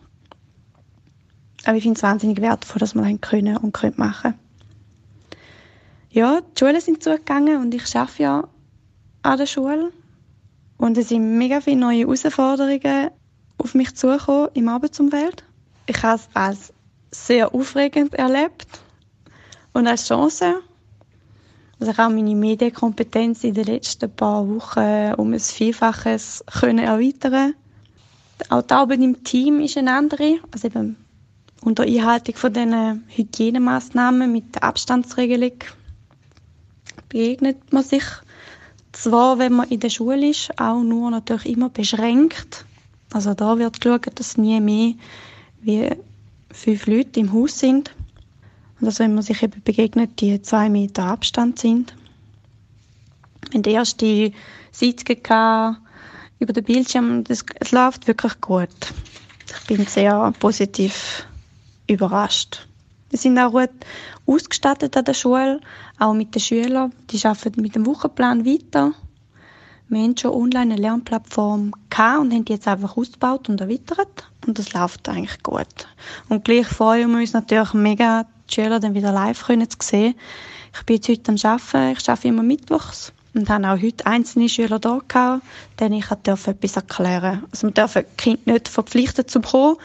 Aber 1.64 1.76
ich 1.76 1.82
finde 1.82 1.96
es 1.96 2.02
wahnsinnig 2.02 2.40
wertvoll, 2.40 2.78
dass 2.78 2.94
wir 2.94 3.02
das 3.02 3.20
können 3.20 3.56
und 3.56 3.72
können 3.72 3.94
machen 3.96 4.34
Ja, 6.10 6.40
die 6.40 6.58
Schulen 6.58 6.80
sind 6.80 7.02
zugegangen 7.02 7.60
und 7.60 7.74
ich 7.74 7.96
arbeite 7.96 8.22
ja 8.22 8.48
an 9.22 9.38
der 9.38 9.46
Schule. 9.46 9.90
Und 10.76 10.98
es 10.98 11.08
sind 11.08 11.38
mega 11.38 11.60
viele 11.60 11.76
neue 11.76 12.00
Herausforderungen 12.00 13.10
auf 13.58 13.74
mich 13.74 13.94
zugekommen 13.94 14.50
im 14.54 14.68
Arbeitsumfeld. 14.68 15.44
Ich 15.86 16.02
habe 16.02 16.16
es 16.16 16.28
als 16.34 16.72
sehr 17.10 17.54
aufregend 17.54 18.14
erlebt 18.14 18.66
und 19.72 19.86
als 19.86 20.06
Chance. 20.06 20.60
Also 21.78 21.92
ich 21.92 21.98
habe 21.98 22.14
meine 22.14 22.34
Medienkompetenz 22.34 23.44
in 23.44 23.54
den 23.54 23.64
letzten 23.64 24.10
paar 24.10 24.48
Wochen 24.48 25.14
um 25.16 25.32
ein 25.32 25.40
Vielfaches 25.40 26.44
können 26.60 26.78
erweitern. 26.78 27.54
Auch 28.48 28.62
die 28.62 28.74
Arbeit 28.74 29.00
im 29.00 29.22
Team 29.24 29.60
ist 29.60 29.78
eine 29.78 29.92
andere. 29.92 30.38
Also 30.50 30.68
eben 30.68 30.96
unter 31.64 31.84
Einhaltung 31.84 32.36
von 32.36 32.52
diesen 32.52 33.04
Hygienemaßnahmen 33.08 34.30
mit 34.30 34.54
der 34.54 34.64
Abstandsregelung 34.64 35.52
begegnet 37.08 37.72
man 37.72 37.82
sich 37.82 38.04
zwar, 38.92 39.38
wenn 39.38 39.54
man 39.54 39.68
in 39.70 39.80
der 39.80 39.88
Schule 39.88 40.28
ist, 40.28 40.58
auch 40.58 40.82
nur 40.82 41.10
natürlich 41.10 41.46
immer 41.46 41.70
beschränkt. 41.70 42.66
Also 43.12 43.34
da 43.34 43.58
wird 43.58 43.80
geschaut, 43.80 44.06
dass 44.14 44.36
nie 44.36 44.60
mehr 44.60 44.94
wie 45.62 45.90
fünf 46.52 46.86
Leute 46.86 47.20
im 47.20 47.32
Haus 47.32 47.58
sind. 47.58 47.94
Und 48.80 48.86
dass, 48.86 48.98
wenn 48.98 49.14
man 49.14 49.22
sich 49.22 49.42
eben 49.42 49.62
begegnet, 49.62 50.20
die 50.20 50.42
zwei 50.42 50.68
Meter 50.68 51.04
Abstand 51.04 51.58
sind. 51.58 51.94
In 53.52 53.62
der 53.62 53.74
ersten 53.74 54.34
Sitzung 54.72 55.16
über 56.40 56.52
den 56.52 56.64
Bildschirm, 56.64 57.24
das, 57.24 57.44
es 57.60 57.72
läuft 57.72 58.06
wirklich 58.06 58.40
gut. 58.40 58.68
Ich 59.48 59.66
bin 59.66 59.86
sehr 59.86 60.32
positiv 60.40 61.26
überrascht. 61.86 62.66
Wir 63.10 63.18
sind 63.18 63.38
auch 63.38 63.52
gut 63.52 63.70
ausgestattet 64.26 64.96
an 64.96 65.04
der 65.04 65.14
Schule, 65.14 65.60
auch 65.98 66.14
mit 66.14 66.34
den 66.34 66.40
Schülern. 66.40 66.92
Die 67.10 67.24
arbeiten 67.24 67.62
mit 67.62 67.74
dem 67.74 67.86
Wochenplan 67.86 68.44
weiter. 68.44 68.92
Wir 69.88 70.02
haben 70.02 70.16
schon 70.16 70.32
online 70.32 70.74
eine 70.74 70.76
Lernplattform 70.76 71.72
und 71.72 71.98
haben 71.98 72.44
die 72.44 72.52
jetzt 72.52 72.66
einfach 72.66 72.96
ausgebaut 72.96 73.48
und 73.48 73.60
erweitert. 73.60 74.30
Und 74.46 74.58
das 74.58 74.72
läuft 74.72 75.08
eigentlich 75.08 75.42
gut. 75.42 75.86
Und 76.28 76.44
gleich 76.44 76.66
freuen 76.66 77.12
wir 77.12 77.18
uns 77.18 77.34
natürlich 77.34 77.74
mega, 77.74 78.26
die 78.48 78.54
Schüler 78.54 78.80
dann 78.80 78.94
wieder 78.94 79.12
live 79.12 79.44
zu 79.46 79.76
sehen. 79.80 80.14
Ich 80.74 80.82
bin 80.84 80.96
jetzt 80.96 81.08
heute 81.08 81.32
am 81.32 81.50
Arbeiten. 81.52 81.98
Ich 81.98 82.08
arbeite 82.08 82.28
immer 82.28 82.42
mittwochs 82.42 83.12
und 83.34 83.50
habe 83.50 83.68
auch 83.68 83.82
heute 83.82 84.06
einzelne 84.06 84.48
Schüler 84.48 84.78
da 84.78 85.00
gehabt, 85.06 85.44
denen 85.80 85.94
ich 85.96 86.10
etwas 86.10 86.76
erklären 86.76 87.40
durfte. 87.40 87.48
Also 87.50 87.70
dürfen 87.70 88.04
die 88.10 88.16
Kinder 88.16 88.52
nicht 88.52 88.68
verpflichten 88.68 89.28
zu 89.28 89.40
kommen, 89.40 89.76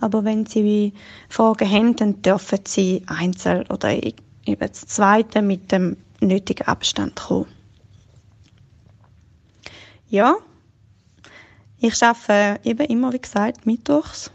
aber 0.00 0.24
wenn 0.24 0.46
sie 0.46 0.92
Fragen 1.28 1.70
haben, 1.70 1.96
dann 1.96 2.22
dürfen 2.22 2.60
sie 2.64 3.02
einzeln 3.06 3.66
oder 3.68 3.92
eben 3.92 4.16
das 4.58 4.86
Zweite 4.86 5.42
mit 5.42 5.72
dem 5.72 5.96
nötigen 6.20 6.66
Abstand 6.66 7.16
kommen. 7.16 7.46
Ja, 10.08 10.36
ich 11.78 12.02
arbeite 12.02 12.60
eben 12.64 12.86
immer, 12.86 13.12
wie 13.12 13.20
gesagt, 13.20 13.66
mittwochs. 13.66 14.30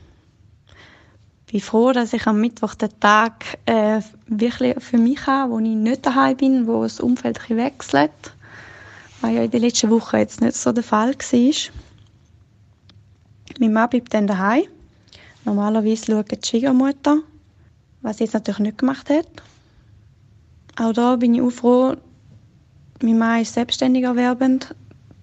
Ich 1.47 1.53
bin 1.53 1.61
froh, 1.61 1.91
dass 1.91 2.13
ich 2.13 2.27
am 2.27 2.39
Mittwoch 2.39 2.75
den 2.75 2.97
Tag 2.99 3.57
äh, 3.65 4.01
wirklich 4.27 4.81
für 4.81 4.97
mich 4.97 5.25
habe, 5.27 5.51
wo 5.51 5.59
ich 5.59 5.67
nicht 5.67 6.05
daheim 6.05 6.37
bin, 6.37 6.67
wo 6.67 6.83
das 6.83 6.99
Umfeld 6.99 7.49
wechselt, 7.49 8.11
was 9.21 9.31
ja 9.31 9.43
in 9.43 9.51
den 9.51 9.61
letzten 9.61 9.89
Wochen 9.89 10.17
jetzt 10.17 10.41
nicht 10.41 10.55
so 10.55 10.71
der 10.71 10.83
Fall 10.83 11.13
war. 11.13 11.53
Mein 13.59 13.73
Mann 13.73 13.89
bleibt 13.89 14.13
dann 14.13 14.27
daheim 14.27 14.63
Normalerweise 15.43 16.05
schaut 16.05 16.31
die 16.31 16.47
Schwiegermutter, 16.47 17.17
was 18.01 18.17
sie 18.17 18.25
jetzt 18.25 18.33
natürlich 18.33 18.59
nicht 18.59 18.77
gemacht 18.77 19.09
hat. 19.09 19.27
Auch 20.77 20.93
da 20.93 21.15
bin 21.15 21.33
ich 21.33 21.41
auch 21.41 21.49
froh, 21.49 21.95
mein 23.01 23.17
Mann 23.17 23.41
ist 23.41 23.53
selbstständig 23.53 24.03
erwerbend, 24.03 24.75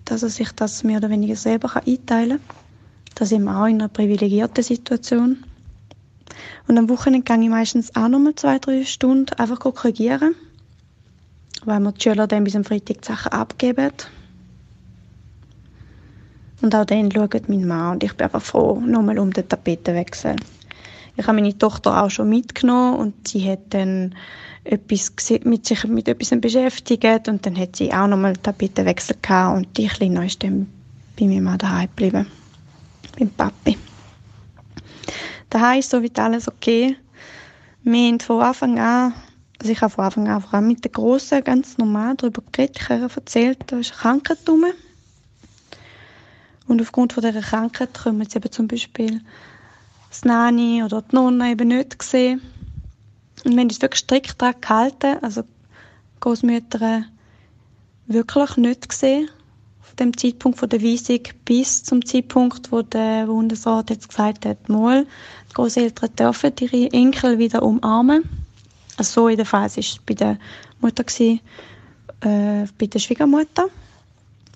dass 0.04 0.24
er 0.24 0.28
sich 0.28 0.50
das 0.52 0.82
mehr 0.82 0.98
oder 0.98 1.10
weniger 1.10 1.36
selber 1.36 1.76
einteilen 1.76 2.40
kann. 2.48 2.56
Das 3.14 3.30
ist 3.30 3.40
auch 3.40 3.66
in 3.66 3.80
einer 3.80 3.88
privilegierten 3.88 4.64
Situation. 4.64 5.44
Und 6.66 6.78
am 6.78 6.88
Wochenende 6.88 7.24
gehe 7.24 7.42
ich 7.42 7.48
meistens 7.48 7.94
auch 7.94 8.08
noch 8.08 8.18
mal 8.18 8.34
zwei, 8.34 8.58
drei 8.58 8.84
Stunden 8.84 9.34
einfach 9.38 9.60
korrigieren, 9.60 10.34
weil 11.68 11.80
wir 11.80 11.92
die 11.92 12.02
Schüler 12.02 12.26
dann 12.26 12.44
bis 12.44 12.56
am 12.56 12.64
Freitag 12.64 13.02
die 13.02 13.06
Sachen 13.06 13.32
abgeben. 13.32 13.92
Und 16.62 16.74
auch 16.74 16.86
dann 16.86 17.12
schaut 17.12 17.48
mein 17.48 17.66
Mann 17.66 17.92
und 17.92 18.04
ich 18.04 18.14
bin 18.14 18.24
einfach 18.24 18.42
froh, 18.42 18.80
nochmal 18.80 19.18
um 19.18 19.32
den 19.32 19.48
Tapetenwechsel. 19.48 20.36
Ich 21.16 21.26
habe 21.26 21.40
meine 21.40 21.56
Tochter 21.56 22.02
auch 22.02 22.10
schon 22.10 22.30
mitgenommen 22.30 22.96
und 22.98 23.28
sie 23.28 23.48
hat 23.48 23.60
dann 23.70 24.14
etwas 24.64 25.12
mit 25.44 25.66
sich 25.66 25.84
mit 25.84 26.08
etwas 26.08 26.40
beschäftigt 26.40 27.28
und 27.28 27.44
dann 27.44 27.56
hat 27.58 27.76
sie 27.76 27.92
auch 27.92 28.06
nochmal 28.06 28.32
den 28.32 28.42
Tapetenwechsel 28.42 29.16
gehabt 29.20 29.56
und 29.56 29.76
die 29.76 29.88
Kleine 29.88 30.26
ist 30.26 30.42
dann 30.42 30.68
bei 31.18 31.26
mir 31.26 31.42
mal 31.42 31.58
daheim 31.58 31.88
geblieben. 31.88 32.26
Beim 33.18 33.30
Papi. 33.30 33.76
Daheim 35.50 35.80
ist 35.80 35.90
soweit 35.90 36.18
alles 36.18 36.48
okay. 36.48 36.96
Wir 37.82 38.08
haben 38.08 38.20
von 38.20 38.42
Anfang 38.42 38.78
an, 38.78 39.12
also 39.58 39.72
ich 39.72 39.80
habe 39.80 39.92
von 39.92 40.04
Anfang 40.04 40.28
an 40.28 40.40
vor 40.40 40.54
allem 40.54 40.68
mit 40.68 40.84
der 40.84 40.92
Grossen 40.92 41.42
ganz 41.42 41.78
normal 41.78 42.14
darüber 42.16 42.42
geredet. 42.52 42.76
Ich 42.80 42.88
habe 42.88 43.10
erzählt, 43.14 43.58
da 43.66 43.78
ist 43.78 43.92
eine 43.92 44.00
Krankheit 44.00 44.38
rum. 44.48 44.64
Und 46.68 46.80
aufgrund 46.80 47.12
von 47.12 47.24
dieser 47.24 47.40
Krankheit 47.40 47.94
können 47.94 48.20
jetzt 48.20 48.36
eben 48.36 48.52
zum 48.52 48.68
Beispiel 48.68 49.20
das 50.10 50.24
Nani 50.24 50.82
oder 50.84 51.02
die 51.02 51.14
Nonna 51.14 51.50
eben 51.50 51.68
nicht 51.68 52.00
sehen. 52.02 52.40
Und 53.44 53.52
wir 53.52 53.60
haben 53.60 53.68
uns 53.68 53.80
wirklich 53.80 54.00
strikt 54.00 54.40
daran 54.40 54.60
gehalten, 54.60 55.16
also 55.22 55.42
Großmütter 56.20 57.04
wirklich 58.06 58.56
nicht 58.56 58.88
gesehen, 58.88 59.28
von 59.80 59.96
dem 59.96 60.16
Zeitpunkt 60.16 60.58
von 60.58 60.68
der 60.68 60.82
Weisung 60.82 61.20
bis 61.44 61.84
zum 61.84 62.04
Zeitpunkt, 62.04 62.72
wo 62.72 62.82
der 62.82 63.26
Bundesrat 63.26 63.90
jetzt 63.90 64.08
gesagt 64.08 64.46
hat, 64.46 64.68
mal, 64.68 65.06
die 65.50 65.54
Großeltern 65.54 66.14
dürfen 66.16 66.52
ihre 66.60 66.92
Enkel 66.92 67.38
wieder 67.38 67.62
umarmen. 67.62 68.47
Also 68.98 69.22
so 69.22 69.28
in 69.28 69.36
der 69.36 69.46
Fall 69.46 69.62
war 69.62 69.78
es 69.78 69.98
bei 70.04 70.14
der 70.14 70.38
Mutter, 70.80 71.04
gewesen, 71.04 71.40
äh, 72.20 72.66
bei 72.78 72.86
der 72.86 72.98
Schwiegermutter. 72.98 73.68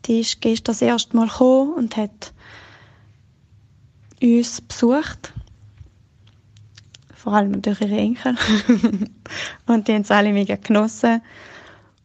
Die 0.05 0.19
ist 0.19 0.41
gestern 0.41 0.73
das 0.73 0.83
erste 0.83 1.17
Mal 1.17 1.29
gekommen 1.29 1.75
und 1.75 1.97
hat 1.97 2.33
uns 4.21 4.61
besucht. 4.61 5.33
Vor 7.15 7.35
allem 7.35 7.63
durch 7.63 7.81
ihre 7.81 7.97
Enkel. 7.97 8.37
und 9.67 9.87
die 9.87 9.93
haben 9.93 10.03
es 10.03 10.11
alle 10.11 10.33
mega 10.33 10.57
genossen. 10.57 11.23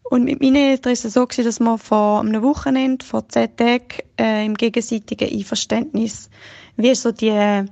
Und 0.04 0.26
mit 0.26 0.40
meinen 0.40 0.58
Eltern 0.58 0.94
ist 0.94 1.06
es 1.06 1.16
so 1.16 1.26
gewesen, 1.26 1.46
dass 1.46 1.60
wir 1.60 1.80
vor 1.80 2.20
einem 2.20 2.44
Wochenende, 2.44 3.04
vor 3.04 3.28
zehn 3.28 3.56
Tagen, 3.58 4.04
äh, 4.20 4.46
im 4.46 4.54
gegenseitigen 4.54 5.28
Einverständnis, 5.28 6.30
wie 6.76 6.94
so 6.94 7.12
die 7.12 7.66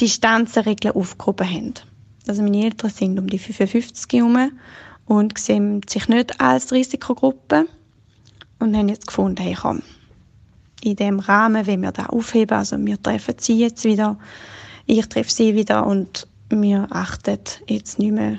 Distanzenregeln 0.00 0.94
aufgehoben 0.94 1.50
haben. 1.50 1.74
Also 2.26 2.42
meine 2.42 2.64
Eltern 2.64 2.90
sind 2.90 3.18
um 3.18 3.26
die 3.26 3.38
55 3.38 4.12
herum 4.12 4.52
und 5.06 5.38
sehen 5.38 5.80
sich 5.88 6.08
nicht 6.08 6.40
als 6.40 6.72
Risikogruppe 6.72 7.66
und 8.58 8.76
haben 8.76 8.88
jetzt 8.88 9.06
gefunden, 9.06 9.42
hey 9.42 9.56
komm, 9.60 9.82
in 10.82 10.96
dem 10.96 11.18
Rahmen, 11.18 11.66
wenn 11.66 11.82
wir 11.82 11.92
da 11.92 12.06
aufheben, 12.06 12.56
also 12.56 12.76
wir 12.78 13.00
treffen 13.00 13.34
sie 13.38 13.58
jetzt 13.58 13.84
wieder, 13.84 14.18
ich 14.86 15.08
treffe 15.08 15.30
sie 15.30 15.54
wieder 15.54 15.86
und 15.86 16.26
wir 16.48 16.86
achten 16.90 17.38
jetzt 17.68 17.98
nicht 17.98 18.12
mehr 18.12 18.38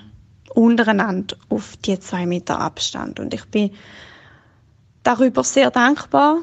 untereinander 0.53 1.35
auf 1.49 1.77
die 1.77 1.99
zwei 1.99 2.25
Meter 2.25 2.59
Abstand. 2.59 3.19
Und 3.19 3.33
ich 3.33 3.45
bin 3.45 3.71
darüber 5.03 5.43
sehr 5.43 5.71
dankbar, 5.71 6.39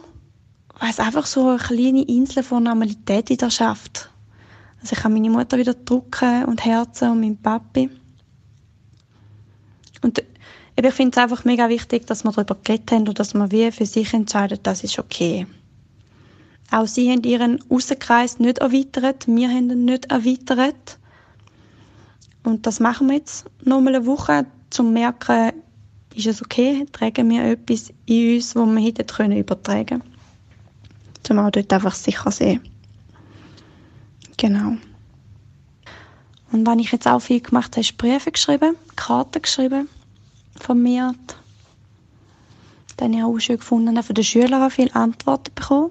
weil 0.78 0.90
es 0.90 0.98
einfach 0.98 1.26
so 1.26 1.48
eine 1.48 1.58
kleine 1.58 2.02
Insel 2.02 2.42
von 2.42 2.64
Normalität 2.64 3.28
wieder 3.28 3.50
schafft. 3.50 4.10
Also 4.80 4.94
ich 4.94 5.02
kann 5.02 5.12
meine 5.12 5.30
Mutter 5.30 5.58
wieder 5.58 5.74
drücken 5.74 6.44
und 6.44 6.64
herzen 6.64 7.10
und 7.10 7.20
meinen 7.20 7.36
Papi. 7.36 7.90
Und 10.02 10.22
ich 10.76 10.94
finde 10.94 11.10
es 11.16 11.22
einfach 11.22 11.44
mega 11.44 11.68
wichtig, 11.68 12.06
dass 12.06 12.24
wir 12.24 12.32
darüber 12.32 12.54
geredet 12.54 12.90
haben 12.92 13.06
und 13.08 13.18
dass 13.18 13.34
wir 13.34 13.50
wie 13.50 13.70
für 13.70 13.84
sich 13.84 14.14
entscheiden, 14.14 14.58
das 14.62 14.82
ist 14.82 14.98
okay. 14.98 15.46
Auch 16.70 16.86
sie 16.86 17.10
haben 17.10 17.24
ihren 17.24 17.62
Außenkreis 17.68 18.38
nicht 18.38 18.58
erweitert, 18.58 19.26
wir 19.26 19.48
haben 19.48 19.70
ihn 19.70 19.84
nicht 19.84 20.10
erweitert. 20.10 20.98
Und 22.44 22.66
das 22.66 22.80
machen 22.80 23.08
wir 23.08 23.16
jetzt 23.16 23.44
noch 23.64 23.80
mal 23.80 23.94
eine 23.94 24.06
Woche, 24.06 24.40
um 24.40 24.46
zu 24.70 24.82
merken, 24.84 25.52
ist 26.14 26.26
es 26.26 26.42
okay, 26.42 26.86
tragen 26.92 27.28
wir 27.28 27.44
etwas 27.44 27.92
in 28.06 28.36
uns, 28.36 28.54
das 28.54 28.66
wir 28.66 28.80
hätten 28.80 29.32
übertragen 29.32 29.86
können. 29.86 30.02
Um 31.28 31.38
auch 31.38 31.50
dort 31.50 31.72
einfach 31.72 31.94
sicher 31.94 32.30
sehen. 32.30 32.60
Genau. 34.40 34.78
Und 36.50 36.66
was 36.66 36.78
ich 36.78 36.90
jetzt 36.90 37.06
auch 37.06 37.20
viel 37.20 37.42
gemacht 37.42 37.72
habe, 37.72 37.82
ist 37.82 37.98
Briefe 37.98 38.32
geschrieben, 38.32 38.74
Karten 38.96 39.42
geschrieben, 39.42 39.86
vermehrt. 40.56 41.36
Dann 42.96 43.12
habe 43.12 43.18
ich 43.18 43.24
auch 43.24 43.38
schön 43.38 43.58
gefunden, 43.58 44.02
von 44.02 44.14
den 44.14 44.24
Schülern 44.24 44.70
viele 44.70 44.94
Antworten 44.94 45.54
bekommen. 45.54 45.90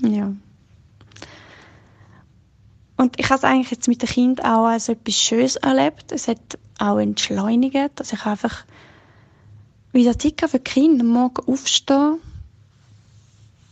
Ja. 0.00 0.34
Und 2.96 3.20
ich 3.20 3.26
habe 3.30 3.38
es 3.38 3.44
eigentlich 3.44 3.70
jetzt 3.70 3.86
mit 3.86 4.02
dem 4.02 4.08
Kind 4.08 4.44
auch 4.44 4.66
als 4.66 4.88
etwas 4.88 5.14
Schönes 5.14 5.54
erlebt. 5.54 6.10
Es 6.10 6.26
hat 6.26 6.58
auch 6.80 6.98
entschleunigt, 6.98 7.92
dass 7.94 8.12
ich 8.12 8.26
einfach 8.26 8.64
wieder 9.92 10.18
Zeit 10.18 10.40
für 10.40 10.58
die 10.58 10.64
Kinder, 10.64 11.04
am 11.04 11.10
Morgen 11.10 11.46
aufstehen, 11.46 12.18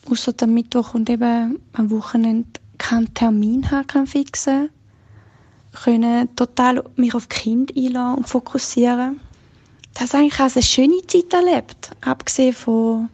außer 0.08 0.34
am 0.40 0.54
Mittwoch 0.54 0.94
und 0.94 1.10
eben 1.10 1.60
am 1.72 1.90
Wochenende 1.90 2.60
keinen 2.80 3.12
Termin 3.14 3.70
haben 3.70 3.86
kann 3.86 4.06
fixen 4.06 4.70
können 5.84 6.34
total 6.34 6.82
mich 6.96 7.14
auf 7.14 7.28
die 7.28 7.36
Kinder 7.36 7.74
einlassen 7.76 8.18
und 8.18 8.28
fokussieren. 8.28 9.20
Das 9.94 10.14
habe 10.14 10.24
eigentlich 10.24 10.40
auch 10.40 10.54
eine 10.54 10.62
schöne 10.62 11.06
Zeit 11.06 11.32
erlebt, 11.32 11.90
abgesehen 12.00 12.54
von, 12.54 13.08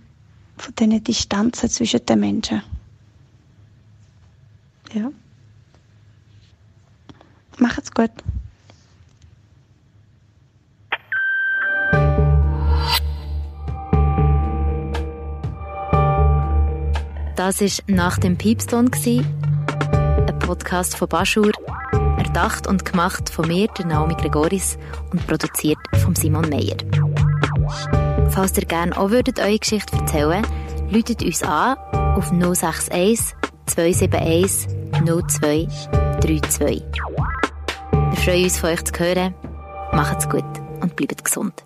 von 0.57 0.74
diesen 0.76 1.05
Distanzen 1.05 1.68
zwischen 1.68 2.07
den 2.07 2.20
Menschen. 2.20 2.62
Ja. 4.94 5.11
Macht's 7.59 7.90
gut. 7.90 8.11
Das 17.37 17.61
war 17.61 17.68
«Nach 17.87 18.18
dem 18.18 18.38
Piepston», 18.38 18.90
Podcast 20.47 20.97
von 20.97 21.09
Baschur, 21.09 21.51
erdacht 22.19 22.69
und 22.69 22.85
gemacht 22.85 23.29
von 23.29 23.49
mir, 23.49 23.67
der 23.77 23.87
Naomi 23.87 24.15
Gregoris, 24.15 24.79
und 25.11 25.27
produziert 25.27 25.79
von 25.97 26.15
Simon 26.15 26.49
Meyer. 26.49 26.77
Falls 28.31 28.57
ihr 28.57 28.65
gerne 28.65 28.97
auch 28.97 29.11
würdet 29.11 29.41
eure 29.41 29.59
Geschichte 29.59 29.97
erzählen 29.97 30.47
läutet 30.89 31.23
uns 31.25 31.43
an 31.43 31.77
auf 32.15 32.31
061 32.31 33.35
271 33.67 34.69
02 35.05 35.67
32. 36.21 36.83
Wir 37.93 38.17
freuen 38.17 38.45
uns, 38.45 38.59
von 38.59 38.71
euch 38.71 38.85
zu 38.85 39.01
hören. 39.01 39.35
Macht's 39.93 40.29
gut 40.29 40.45
und 40.81 40.95
bleibt 40.95 41.25
gesund. 41.25 41.65